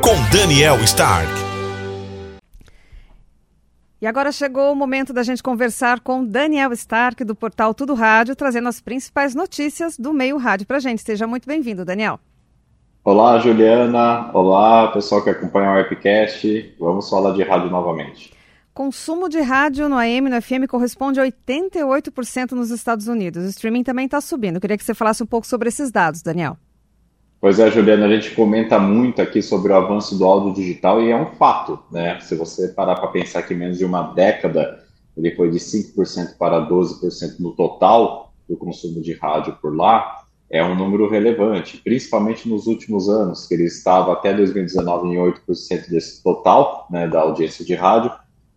com 0.00 0.14
Daniel 0.30 0.82
Stark. 0.84 1.46
E 4.00 4.06
agora 4.06 4.30
chegou 4.30 4.70
o 4.70 4.76
momento 4.76 5.12
da 5.12 5.22
gente 5.22 5.42
conversar 5.42 6.00
com 6.00 6.24
Daniel 6.24 6.72
Stark, 6.72 7.24
do 7.24 7.34
portal 7.34 7.72
Tudo 7.72 7.94
Rádio, 7.94 8.36
trazendo 8.36 8.68
as 8.68 8.80
principais 8.80 9.34
notícias 9.34 9.98
do 9.98 10.12
meio 10.12 10.36
rádio 10.36 10.66
para 10.66 10.76
a 10.76 10.80
gente. 10.80 11.02
Seja 11.02 11.26
muito 11.26 11.46
bem-vindo, 11.46 11.84
Daniel. 11.84 12.20
Olá, 13.06 13.38
Juliana. 13.38 14.32
Olá, 14.34 14.88
pessoal 14.88 15.22
que 15.22 15.30
acompanha 15.30 15.70
o 15.70 15.74
Webcast. 15.74 16.74
Vamos 16.76 17.08
falar 17.08 17.34
de 17.34 17.42
rádio 17.44 17.70
novamente. 17.70 18.34
Consumo 18.74 19.28
de 19.28 19.40
rádio 19.40 19.88
no 19.88 19.94
AM 19.94 20.26
e 20.26 20.30
no 20.30 20.42
FM 20.42 20.66
corresponde 20.68 21.20
a 21.20 21.24
88% 21.24 22.50
nos 22.50 22.72
Estados 22.72 23.06
Unidos. 23.06 23.44
O 23.44 23.48
streaming 23.48 23.84
também 23.84 24.06
está 24.06 24.20
subindo. 24.20 24.56
Eu 24.56 24.60
queria 24.60 24.76
que 24.76 24.82
você 24.82 24.92
falasse 24.92 25.22
um 25.22 25.26
pouco 25.26 25.46
sobre 25.46 25.68
esses 25.68 25.92
dados, 25.92 26.20
Daniel. 26.20 26.56
Pois 27.40 27.60
é, 27.60 27.70
Juliana, 27.70 28.06
a 28.06 28.08
gente 28.08 28.34
comenta 28.34 28.76
muito 28.80 29.22
aqui 29.22 29.40
sobre 29.40 29.72
o 29.72 29.76
avanço 29.76 30.18
do 30.18 30.24
áudio 30.24 30.52
digital 30.54 31.00
e 31.00 31.12
é 31.12 31.16
um 31.16 31.26
fato, 31.26 31.78
né? 31.92 32.18
Se 32.18 32.34
você 32.34 32.66
parar 32.70 32.96
para 32.96 33.06
pensar 33.06 33.42
que 33.42 33.54
em 33.54 33.56
menos 33.56 33.78
de 33.78 33.84
uma 33.84 34.02
década 34.14 34.84
ele 35.16 35.30
foi 35.36 35.48
de 35.48 35.58
5% 35.60 36.36
para 36.36 36.68
12% 36.68 37.38
no 37.38 37.52
total 37.52 38.32
do 38.48 38.56
consumo 38.56 39.00
de 39.00 39.12
rádio 39.12 39.56
por 39.62 39.76
lá, 39.76 40.25
é 40.48 40.62
um 40.64 40.74
número 40.74 41.08
relevante, 41.08 41.78
principalmente 41.78 42.48
nos 42.48 42.66
últimos 42.66 43.08
anos, 43.08 43.46
que 43.46 43.54
ele 43.54 43.64
estava 43.64 44.12
até 44.12 44.32
2019 44.32 45.08
em 45.08 45.16
8% 45.16 45.90
desse 45.90 46.22
total 46.22 46.86
né, 46.90 47.08
da 47.08 47.20
audiência 47.20 47.64
de 47.64 47.74
rádio, 47.74 48.12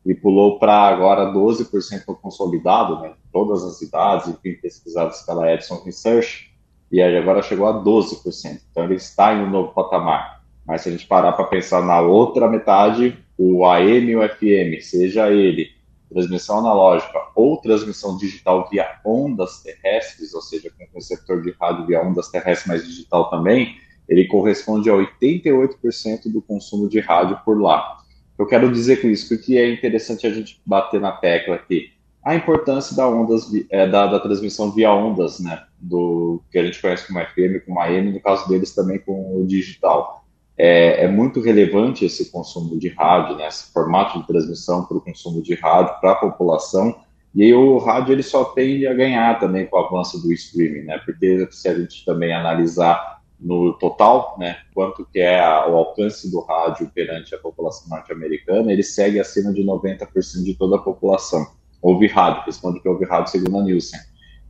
e 0.06 0.13
pulou 0.13 0.60
para 0.60 0.73
agora 0.73 1.34
12% 1.34 2.06
consolidado, 2.21 3.02
né, 3.02 3.13
todas 3.34 3.63
as 3.63 3.82
idades, 3.82 4.28
enfim, 4.28 4.54
pesquisadas 4.62 5.21
pela 5.23 5.52
Edison 5.52 5.82
Research, 5.84 6.49
e 6.91 7.02
agora 7.02 7.41
chegou 7.41 7.67
a 7.67 7.84
12%. 7.84 8.60
Então 8.71 8.84
ele 8.84 8.95
está 8.95 9.34
em 9.34 9.43
um 9.43 9.49
novo 9.49 9.73
patamar. 9.73 10.43
Mas 10.65 10.82
se 10.82 10.89
a 10.89 10.91
gente 10.91 11.06
parar 11.06 11.34
para 11.34 11.45
pensar 11.45 11.84
na 11.84 12.02
outra 12.02 12.47
metade, 12.47 13.17
o 13.38 13.65
AM 13.65 14.12
e 14.12 14.15
o 14.15 14.28
FM, 14.28 14.82
seja 14.82 15.32
ele 15.32 15.79
transmissão 16.10 16.60
analógica 16.60 17.19
ou 17.36 17.58
transmissão 17.58 18.17
digital 18.17 18.67
via 18.69 19.00
ondas 19.06 19.62
terrestres, 19.62 20.34
ou 20.34 20.41
seja, 20.41 20.72
com 20.72 20.86
receptor 20.93 21.41
de 21.41 21.52
rádio 21.60 21.86
via 21.86 22.02
ondas 22.02 22.30
terrestres, 22.30 22.67
mas 22.67 22.88
digital 22.88 23.30
também, 23.30 23.76
ele 24.08 24.26
corresponde 24.26 24.89
a 24.89 24.93
88% 24.93 26.32
do 26.32 26.41
consumo 26.41 26.89
de 26.89 27.00
rádio 27.00 27.39
por 27.45 27.62
lá. 27.62 27.98
Eu 28.38 28.45
quero 28.45 28.72
dizer 28.72 29.02
com 29.02 29.08
isso 29.08 29.38
que 29.41 29.58
é 29.58 29.72
interessante 29.72 30.26
a 30.26 30.32
gente 30.32 30.62
bater 30.65 31.00
na 31.00 31.12
tecla 31.12 31.56
aqui 31.56 31.91
a 32.24 32.36
importância 32.36 32.95
da 32.95 33.08
ondas 33.08 33.50
é, 33.69 33.88
da, 33.88 34.08
da, 34.08 34.19
transmissão 34.19 34.72
via 34.72 34.91
ondas, 34.91 35.39
né, 35.39 35.63
do 35.80 36.41
que 36.52 36.60
a 36.60 36.63
gente 36.63 36.82
conhece 36.82 37.08
como 37.08 37.19
FM, 37.19 37.65
como 37.65 37.80
AM, 37.80 38.12
no 38.12 38.19
caso 38.19 38.48
deles 38.48 38.76
também 38.76 39.00
com 39.00 39.41
o 39.41 39.48
digital. 39.48 40.26
É, 40.62 41.06
é 41.06 41.08
muito 41.08 41.39
relevante 41.39 42.04
esse 42.04 42.30
consumo 42.30 42.78
de 42.78 42.89
rádio, 42.89 43.38
né, 43.38 43.48
esse 43.48 43.72
formato 43.72 44.19
de 44.19 44.28
transmissão 44.28 44.84
para 44.84 44.98
o 44.98 45.02
consumo 45.02 45.41
de 45.41 45.56
rádio 45.56 45.95
para 46.02 46.12
a 46.12 46.15
população. 46.15 47.00
E 47.34 47.43
aí 47.43 47.54
o 47.54 47.78
rádio 47.78 48.12
ele 48.12 48.24
só 48.24 48.43
tende 48.43 48.86
a 48.86 48.93
ganhar 48.93 49.39
também 49.39 49.65
com 49.65 49.78
o 49.78 49.80
avanço 49.80 50.22
do 50.22 50.34
streaming, 50.34 50.82
né, 50.82 51.00
porque 51.06 51.48
se 51.50 51.69
a 51.69 51.74
gente 51.74 52.04
também 52.04 52.34
analisar 52.34 53.22
no 53.39 53.72
total, 53.72 54.36
né, 54.38 54.58
quanto 54.74 55.06
que 55.06 55.19
é 55.19 55.39
a, 55.39 55.65
o 55.65 55.78
alcance 55.78 56.30
do 56.30 56.41
rádio 56.41 56.91
perante 56.93 57.34
a 57.34 57.38
população 57.38 57.88
norte-americana, 57.88 58.74
ele 58.74 58.84
segue 58.84 59.17
acima 59.17 59.54
de 59.54 59.63
90% 59.63 60.43
de 60.43 60.56
toda 60.56 60.76
a 60.76 60.80
população. 60.80 61.48
Ouve 61.82 62.08
rádio, 62.08 62.43
responde 62.45 62.82
que 62.82 62.89
ouve 62.89 63.06
rádio 63.06 63.32
segundo 63.32 63.60
a 63.60 63.63
Nielsen. 63.63 64.00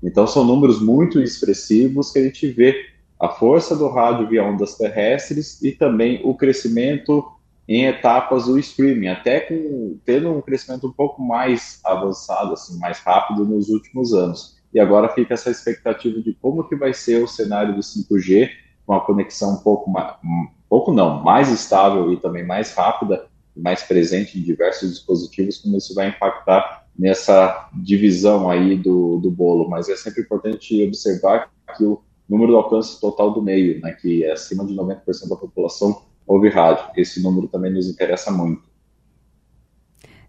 Então 0.02 0.26
são 0.26 0.43
números 0.43 0.82
muito 0.82 1.22
expressivos 1.22 2.12
que 2.12 2.17
a 2.17 2.24
gente 2.24 2.48
vê 2.48 2.76
a 3.19 3.27
força 3.27 3.75
do 3.75 3.89
rádio 3.89 4.27
via 4.27 4.43
ondas 4.43 4.75
terrestres 4.75 5.62
e 5.62 5.71
também 5.71 6.21
o 6.23 6.34
crescimento 6.34 7.25
em 7.67 7.86
etapas 7.86 8.45
do 8.45 8.58
streaming, 8.58 9.10
até 9.10 9.41
com 9.41 9.99
tendo 10.03 10.32
um 10.32 10.41
crescimento 10.41 10.88
um 10.88 10.91
pouco 10.91 11.21
mais 11.21 11.79
avançado, 11.84 12.53
assim, 12.53 12.79
mais 12.79 12.99
rápido 12.99 13.45
nos 13.45 13.69
últimos 13.69 14.13
anos. 14.13 14.58
E 14.73 14.79
agora 14.79 15.10
fica 15.10 15.34
essa 15.34 15.51
expectativa 15.51 16.19
de 16.19 16.34
como 16.41 16.63
que 16.63 16.75
vai 16.75 16.93
ser 16.93 17.21
o 17.21 17.27
cenário 17.27 17.75
do 17.75 17.82
5G, 17.82 18.49
com 18.88 18.93
a 18.93 19.01
conexão 19.01 19.53
um 19.53 19.58
pouco 19.58 19.89
mais, 19.89 20.15
um 20.23 20.47
pouco 20.67 20.91
não, 20.91 21.21
mais 21.21 21.51
estável 21.51 22.12
e 22.12 22.17
também 22.17 22.43
mais 22.43 22.73
rápida, 22.73 23.27
mais 23.55 23.84
presente 23.84 24.39
em 24.39 24.41
diversos 24.41 24.89
dispositivos, 24.89 25.58
como 25.58 25.77
isso 25.77 25.93
vai 25.93 26.08
impactar 26.10 26.88
nessa 26.97 27.69
divisão 27.73 28.49
aí 28.49 28.75
do, 28.75 29.19
do 29.19 29.29
bolo. 29.29 29.69
Mas 29.69 29.89
é 29.89 29.95
sempre 29.95 30.21
importante 30.21 30.84
observar 30.84 31.51
que 31.77 31.84
o 31.84 32.01
número 32.30 32.52
do 32.52 32.58
alcance 32.58 33.00
total 33.00 33.32
do 33.32 33.42
meio, 33.42 33.82
né, 33.82 33.92
que 33.94 34.24
é 34.24 34.32
acima 34.32 34.65
de 34.65 34.74
90% 34.76 35.28
da 35.28 35.36
população 35.36 36.02
ouve 36.28 36.50
rádio. 36.50 36.86
Esse 36.96 37.22
número 37.22 37.48
também 37.48 37.74
nos 37.74 37.89
interessa 37.89 38.32
muito. 38.32 38.62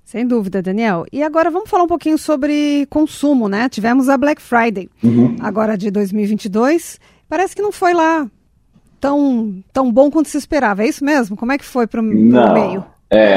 Sem 0.03 0.27
dúvida, 0.27 0.61
Daniel. 0.61 1.05
E 1.13 1.23
agora 1.23 1.51
vamos 1.51 1.71
falar 1.71 1.85
um 1.85 1.89
pouquinho 1.89 2.19
sobre 2.19 2.87
consumo, 2.87 3.49
né? 3.49 3.69
Tivemos 3.69 4.09
a 4.09 4.17
Black 4.17 4.43
Friday, 4.43 4.89
uhum. 5.05 5.37
agora 5.39 5.77
de 5.79 5.91
2022. 5.91 6.99
Parece 7.29 7.55
que 7.55 7.63
não 7.63 7.71
foi 7.71 7.95
lá 7.95 8.29
tão, 8.99 9.63
tão 9.73 9.93
bom 9.93 10.11
quanto 10.11 10.29
se 10.29 10.37
esperava. 10.37 10.83
É 10.83 10.89
isso 10.89 11.05
mesmo? 11.05 11.37
Como 11.37 11.53
é 11.53 11.59
que 11.59 11.65
foi 11.65 11.87
para 11.87 12.01
o 12.01 12.05
meio? 12.05 12.85
É, 13.09 13.37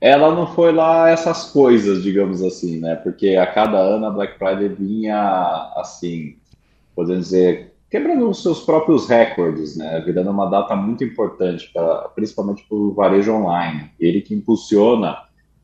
ela 0.00 0.34
não 0.34 0.46
foi 0.46 0.72
lá 0.72 1.10
essas 1.10 1.50
coisas, 1.50 2.02
digamos 2.02 2.42
assim, 2.42 2.78
né? 2.78 2.94
Porque 2.94 3.30
a 3.30 3.46
cada 3.46 3.78
ano 3.78 4.06
a 4.06 4.10
Black 4.10 4.38
Friday 4.38 4.68
vinha, 4.68 5.72
assim, 5.76 6.36
podemos 6.94 7.24
dizer, 7.24 7.71
quebrando 7.92 8.26
os 8.26 8.42
seus 8.42 8.64
próprios 8.64 9.06
recordes, 9.06 9.76
né? 9.76 10.00
Virando 10.00 10.30
uma 10.30 10.46
data 10.46 10.74
muito 10.74 11.04
importante, 11.04 11.70
pra, 11.74 12.08
principalmente 12.14 12.64
para 12.66 12.74
o 12.74 12.94
varejo 12.94 13.30
online. 13.34 13.90
Ele 14.00 14.22
que 14.22 14.34
impulsiona 14.34 15.18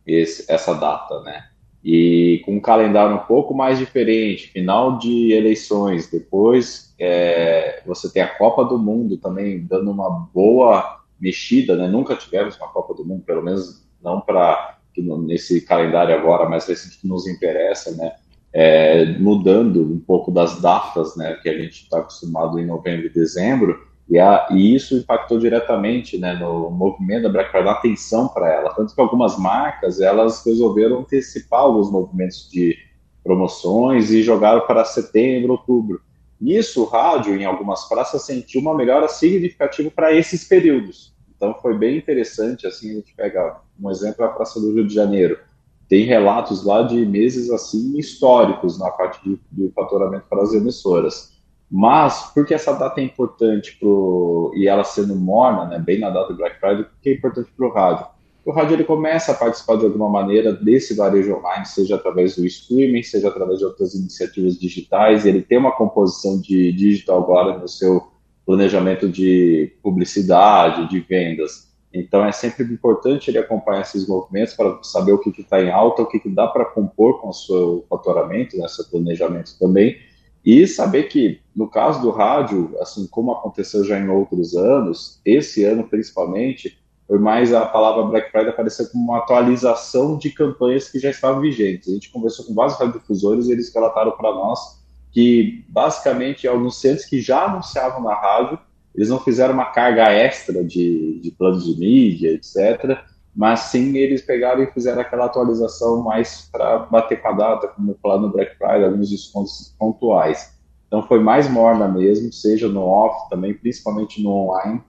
esse, 0.06 0.44
essa 0.52 0.74
data, 0.74 1.22
né? 1.22 1.46
E 1.82 2.42
com 2.44 2.56
um 2.56 2.60
calendário 2.60 3.16
um 3.16 3.26
pouco 3.26 3.54
mais 3.54 3.78
diferente, 3.78 4.48
final 4.48 4.98
de 4.98 5.32
eleições, 5.32 6.10
depois 6.10 6.94
é, 7.00 7.82
você 7.86 8.12
tem 8.12 8.20
a 8.20 8.36
Copa 8.36 8.62
do 8.62 8.78
Mundo 8.78 9.16
também 9.16 9.64
dando 9.64 9.90
uma 9.90 10.10
boa 10.34 11.00
mexida, 11.18 11.76
né? 11.76 11.88
Nunca 11.88 12.14
tivemos 12.14 12.58
uma 12.58 12.68
Copa 12.68 12.92
do 12.92 13.06
Mundo, 13.06 13.22
pelo 13.22 13.42
menos 13.42 13.88
não 14.02 14.20
para 14.20 14.76
nesse 15.24 15.60
calendário 15.62 16.14
agora, 16.14 16.46
mas 16.46 16.66
recente 16.66 16.98
que 16.98 17.08
nos 17.08 17.26
interessa, 17.26 17.92
né? 17.92 18.16
É, 18.52 19.04
mudando 19.18 19.82
um 19.82 20.00
pouco 20.00 20.30
das 20.30 20.60
datas 20.60 21.16
né, 21.16 21.34
que 21.42 21.48
a 21.48 21.58
gente 21.58 21.82
está 21.82 21.98
acostumado 21.98 22.58
em 22.58 22.66
novembro 22.66 23.06
e 23.06 23.10
dezembro, 23.10 23.86
e, 24.08 24.18
a, 24.18 24.48
e, 24.50 24.74
isso 24.74 24.96
impactou 24.96 25.38
diretamente 25.38 26.16
né, 26.16 26.32
no 26.34 26.70
movimento 26.70 27.24
da 27.24 27.28
Black 27.28 27.50
Friday, 27.50 27.66
na 27.66 27.72
atenção 27.72 28.28
para 28.28 28.50
ela. 28.50 28.74
Tanto 28.74 28.94
que 28.94 29.00
algumas 29.00 29.38
marcas 29.38 30.00
elas 30.00 30.42
resolveram 30.44 31.00
antecipar 31.00 31.60
alguns 31.60 31.90
movimentos 31.90 32.48
de 32.50 32.76
promoções 33.22 34.10
e 34.10 34.22
jogaram 34.22 34.66
para 34.66 34.84
setembro, 34.84 35.52
outubro. 35.52 36.00
Nisso, 36.40 36.82
o 36.82 36.86
rádio, 36.86 37.34
em 37.34 37.44
algumas 37.44 37.86
praças, 37.86 38.22
sentiu 38.22 38.62
uma 38.62 38.74
melhora 38.74 39.08
significativa 39.08 39.90
para 39.90 40.14
esses 40.14 40.44
períodos. 40.44 41.12
Então, 41.36 41.54
foi 41.60 41.76
bem 41.76 41.98
interessante. 41.98 42.66
Assim, 42.66 42.92
a 42.92 42.94
gente 42.94 43.14
pega 43.14 43.60
um 43.78 43.90
exemplo 43.90 44.24
a 44.24 44.28
Praça 44.28 44.58
do 44.58 44.72
Rio 44.72 44.86
de 44.86 44.94
Janeiro 44.94 45.38
tem 45.88 46.04
relatos 46.04 46.64
lá 46.64 46.82
de 46.82 47.04
meses 47.06 47.50
assim 47.50 47.96
históricos 47.98 48.78
na 48.78 48.90
parte 48.90 49.22
de, 49.24 49.40
de 49.50 49.72
faturamento 49.72 50.26
para 50.28 50.42
as 50.42 50.52
emissoras. 50.52 51.38
Mas, 51.70 52.30
porque 52.34 52.54
essa 52.54 52.72
data 52.72 53.00
é 53.00 53.04
importante 53.04 53.76
pro, 53.78 54.52
e 54.54 54.66
ela 54.66 54.84
sendo 54.84 55.14
morna, 55.14 55.66
né, 55.66 55.78
bem 55.78 55.98
na 55.98 56.10
data 56.10 56.32
do 56.32 56.36
Black 56.36 56.58
Friday, 56.58 56.86
que 57.02 57.10
é 57.10 57.14
importante 57.14 57.50
para 57.54 57.66
o 57.66 57.72
rádio? 57.72 58.06
O 58.44 58.50
rádio 58.50 58.76
ele 58.76 58.84
começa 58.84 59.32
a 59.32 59.34
participar 59.34 59.76
de 59.76 59.84
alguma 59.84 60.08
maneira 60.08 60.54
desse 60.54 60.94
varejo 60.94 61.34
online, 61.34 61.66
seja 61.66 61.96
através 61.96 62.36
do 62.36 62.46
streaming, 62.46 63.02
seja 63.02 63.28
através 63.28 63.58
de 63.58 63.66
outras 63.66 63.94
iniciativas 63.94 64.58
digitais, 64.58 65.26
ele 65.26 65.42
tem 65.42 65.58
uma 65.58 65.72
composição 65.72 66.40
de 66.40 66.72
digital 66.72 67.18
agora 67.18 67.58
no 67.58 67.68
seu 67.68 68.08
planejamento 68.46 69.06
de 69.06 69.76
publicidade, 69.82 70.88
de 70.88 71.00
vendas. 71.00 71.67
Então 71.92 72.24
é 72.24 72.32
sempre 72.32 72.64
importante 72.64 73.30
ele 73.30 73.38
acompanhar 73.38 73.80
esses 73.80 74.06
movimentos 74.06 74.54
para 74.54 74.82
saber 74.82 75.12
o 75.12 75.18
que 75.18 75.30
está 75.40 75.60
em 75.60 75.70
alta, 75.70 76.02
o 76.02 76.06
que, 76.06 76.20
que 76.20 76.28
dá 76.28 76.46
para 76.46 76.64
compor 76.64 77.20
com 77.20 77.28
o 77.28 77.32
seu 77.32 77.84
faturamento, 77.88 78.56
né, 78.58 78.68
seu 78.68 78.84
planejamento 78.84 79.58
também, 79.58 79.96
e 80.44 80.66
saber 80.66 81.04
que 81.04 81.40
no 81.54 81.68
caso 81.68 82.00
do 82.00 82.10
rádio, 82.10 82.76
assim 82.80 83.06
como 83.06 83.32
aconteceu 83.32 83.84
já 83.84 83.98
em 83.98 84.08
outros 84.08 84.54
anos, 84.54 85.20
esse 85.24 85.64
ano 85.64 85.84
principalmente, 85.84 86.78
foi 87.06 87.18
mais 87.18 87.54
a 87.54 87.64
palavra 87.64 88.04
Black 88.04 88.30
Friday 88.30 88.50
aparecer 88.50 88.92
como 88.92 89.04
uma 89.04 89.18
atualização 89.18 90.18
de 90.18 90.30
campanhas 90.30 90.90
que 90.90 90.98
já 90.98 91.08
estavam 91.08 91.40
vigentes. 91.40 91.88
A 91.88 91.92
gente 91.92 92.10
conversou 92.10 92.44
com 92.44 92.54
vários 92.54 92.78
radiodifusores 92.78 93.46
e 93.46 93.52
eles 93.52 93.72
relataram 93.74 94.12
para 94.12 94.30
nós 94.30 94.78
que 95.10 95.64
basicamente 95.68 96.46
anunciantes 96.46 97.06
que 97.06 97.20
já 97.20 97.46
anunciavam 97.46 98.02
na 98.02 98.14
rádio 98.14 98.58
eles 98.94 99.08
não 99.08 99.20
fizeram 99.20 99.54
uma 99.54 99.66
carga 99.66 100.10
extra 100.10 100.64
de, 100.64 101.20
de 101.20 101.30
planos 101.30 101.64
de 101.64 101.78
mídia, 101.78 102.32
etc. 102.32 102.98
Mas 103.34 103.60
sim 103.60 103.96
eles 103.96 104.22
pegaram 104.22 104.62
e 104.62 104.72
fizeram 104.72 105.00
aquela 105.00 105.26
atualização 105.26 106.02
mais 106.02 106.48
para 106.50 106.78
bater 106.80 107.22
com 107.22 107.28
a 107.28 107.32
data, 107.32 107.68
como 107.68 107.96
falar 108.02 108.18
no 108.18 108.30
Black 108.30 108.56
Friday, 108.56 108.84
alguns 108.84 109.10
descontos 109.10 109.74
pontuais. 109.78 110.58
Então 110.88 111.02
foi 111.02 111.20
mais 111.20 111.48
morna 111.48 111.86
mesmo, 111.86 112.32
seja 112.32 112.68
no 112.68 112.80
off 112.80 113.28
também, 113.30 113.54
principalmente 113.54 114.22
no 114.22 114.30
online. 114.30 114.82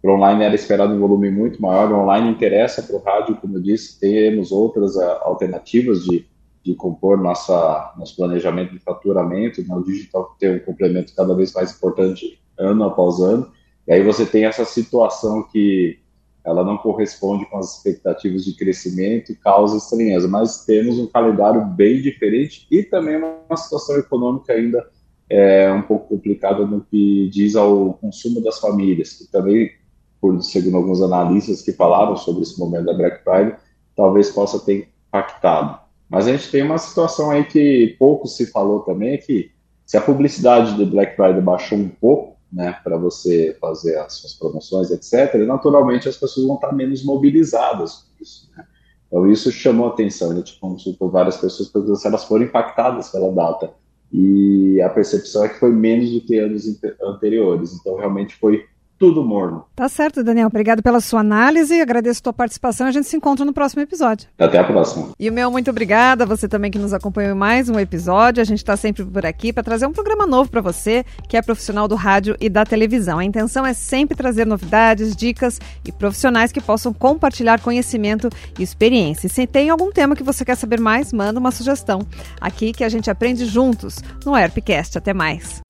Para 0.00 0.12
online 0.12 0.44
era 0.44 0.54
esperado 0.54 0.94
um 0.94 1.00
volume 1.00 1.30
muito 1.30 1.60
maior, 1.60 1.90
o 1.90 1.96
online 1.96 2.30
interessa 2.30 2.82
para 2.82 2.94
o 2.94 3.02
rádio, 3.02 3.36
como 3.36 3.56
eu 3.56 3.62
disse, 3.62 3.98
temos 3.98 4.52
outras 4.52 4.94
uh, 4.94 5.18
alternativas 5.22 6.04
de, 6.04 6.24
de 6.62 6.74
compor 6.74 7.18
nossa, 7.18 7.92
nosso 7.98 8.14
planejamento 8.14 8.72
de 8.72 8.78
faturamento, 8.78 9.66
né? 9.66 9.74
o 9.74 9.82
digital 9.82 10.36
tem 10.38 10.56
um 10.56 10.60
complemento 10.60 11.12
cada 11.16 11.34
vez 11.34 11.52
mais 11.52 11.74
importante 11.74 12.38
ano 12.58 12.84
após 12.84 13.20
ano. 13.20 13.50
E 13.86 13.92
aí 13.92 14.02
você 14.02 14.26
tem 14.26 14.44
essa 14.44 14.64
situação 14.64 15.42
que 15.42 15.98
ela 16.44 16.64
não 16.64 16.78
corresponde 16.78 17.44
com 17.46 17.58
as 17.58 17.76
expectativas 17.76 18.44
de 18.44 18.54
crescimento 18.54 19.32
e 19.32 19.36
causa 19.36 19.76
estranheza, 19.76 20.28
mas 20.28 20.64
temos 20.64 20.98
um 20.98 21.06
calendário 21.06 21.64
bem 21.64 22.00
diferente 22.00 22.66
e 22.70 22.84
também 22.84 23.16
uma 23.16 23.56
situação 23.56 23.96
econômica 23.98 24.52
ainda 24.52 24.88
é, 25.28 25.72
um 25.72 25.82
pouco 25.82 26.08
complicada 26.08 26.64
no 26.64 26.80
que 26.82 27.28
diz 27.30 27.56
ao 27.56 27.94
consumo 27.94 28.40
das 28.40 28.60
famílias, 28.60 29.14
que 29.14 29.30
também, 29.30 29.72
por 30.20 30.40
segundo 30.40 30.76
alguns 30.76 31.02
analistas 31.02 31.62
que 31.62 31.72
falaram 31.72 32.16
sobre 32.16 32.42
esse 32.42 32.58
momento 32.58 32.86
da 32.86 32.94
Black 32.94 33.24
Friday, 33.24 33.56
talvez 33.96 34.30
possa 34.30 34.60
ter 34.60 34.88
impactado. 35.08 35.80
Mas 36.08 36.28
a 36.28 36.32
gente 36.32 36.50
tem 36.50 36.62
uma 36.62 36.78
situação 36.78 37.32
aí 37.32 37.44
que 37.44 37.96
pouco 37.98 38.28
se 38.28 38.46
falou 38.46 38.80
também, 38.80 39.18
que 39.18 39.50
se 39.84 39.96
a 39.96 40.00
publicidade 40.00 40.76
do 40.76 40.86
Black 40.86 41.16
Friday 41.16 41.40
baixou 41.40 41.78
um 41.78 41.88
pouco, 41.88 42.35
né, 42.56 42.74
para 42.82 42.96
você 42.96 43.54
fazer 43.60 43.98
as 43.98 44.14
suas 44.14 44.32
promoções, 44.32 44.90
etc., 44.90 45.34
naturalmente 45.46 46.08
as 46.08 46.16
pessoas 46.16 46.46
vão 46.46 46.54
estar 46.54 46.72
menos 46.72 47.04
mobilizadas 47.04 47.96
com 47.96 48.22
isso. 48.22 48.50
Né? 48.56 48.64
Então, 49.06 49.30
isso 49.30 49.52
chamou 49.52 49.88
atenção. 49.88 50.30
A 50.30 50.36
gente 50.36 50.58
consultou 50.58 51.10
várias 51.10 51.36
pessoas 51.36 51.70
ver 51.70 51.96
se 51.96 52.06
elas 52.06 52.24
foram 52.24 52.46
impactadas 52.46 53.10
pela 53.10 53.30
data. 53.30 53.74
E 54.10 54.80
a 54.80 54.88
percepção 54.88 55.44
é 55.44 55.50
que 55.50 55.60
foi 55.60 55.70
menos 55.70 56.10
do 56.10 56.22
que 56.22 56.38
anos 56.38 56.64
anteriores. 57.02 57.74
Então, 57.74 57.96
realmente 57.96 58.34
foi 58.36 58.64
tudo 58.98 59.22
morno. 59.22 59.64
Tá 59.74 59.88
certo, 59.88 60.24
Daniel. 60.24 60.46
Obrigado 60.46 60.82
pela 60.82 61.00
sua 61.00 61.20
análise. 61.20 61.78
Agradeço 61.80 62.20
a 62.20 62.22
tua 62.24 62.32
participação. 62.32 62.86
A 62.86 62.90
gente 62.90 63.06
se 63.06 63.16
encontra 63.16 63.44
no 63.44 63.52
próximo 63.52 63.82
episódio. 63.82 64.26
Até 64.38 64.58
a 64.58 64.64
próxima. 64.64 65.08
E 65.20 65.28
o 65.28 65.32
meu 65.32 65.50
muito 65.50 65.70
obrigada. 65.70 66.24
Você 66.24 66.48
também 66.48 66.70
que 66.70 66.78
nos 66.78 66.94
acompanhou 66.94 67.32
em 67.32 67.38
mais 67.38 67.68
um 67.68 67.78
episódio. 67.78 68.40
A 68.40 68.44
gente 68.44 68.58
está 68.58 68.74
sempre 68.74 69.04
por 69.04 69.26
aqui 69.26 69.52
para 69.52 69.62
trazer 69.62 69.86
um 69.86 69.92
programa 69.92 70.26
novo 70.26 70.50
para 70.50 70.62
você, 70.62 71.04
que 71.28 71.36
é 71.36 71.42
profissional 71.42 71.86
do 71.86 71.94
rádio 71.94 72.36
e 72.40 72.48
da 72.48 72.64
televisão. 72.64 73.18
A 73.18 73.24
intenção 73.24 73.66
é 73.66 73.74
sempre 73.74 74.16
trazer 74.16 74.46
novidades, 74.46 75.14
dicas 75.14 75.60
e 75.84 75.92
profissionais 75.92 76.50
que 76.50 76.60
possam 76.60 76.92
compartilhar 76.94 77.60
conhecimento 77.60 78.30
e 78.58 78.62
experiência. 78.62 79.26
E 79.26 79.30
se 79.30 79.46
tem 79.46 79.68
algum 79.68 79.92
tema 79.92 80.16
que 80.16 80.22
você 80.22 80.42
quer 80.42 80.56
saber 80.56 80.80
mais, 80.80 81.12
manda 81.12 81.38
uma 81.38 81.50
sugestão. 81.50 82.00
Aqui 82.40 82.72
que 82.72 82.82
a 82.82 82.88
gente 82.88 83.10
aprende 83.10 83.44
juntos 83.44 83.98
no 84.24 84.34
Herpcast. 84.34 84.96
Até 84.96 85.12
mais. 85.12 85.60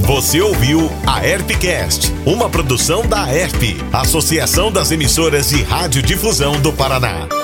Você 0.00 0.42
ouviu 0.42 0.80
a 1.06 1.26
Herpcast, 1.26 2.12
uma 2.26 2.50
produção 2.50 2.73
da 3.06 3.32
Herp, 3.32 3.80
Associação 3.92 4.72
das 4.72 4.90
Emissoras 4.90 5.50
de 5.50 5.62
Rádio 5.62 6.02
Difusão 6.02 6.60
do 6.60 6.72
Paraná. 6.72 7.43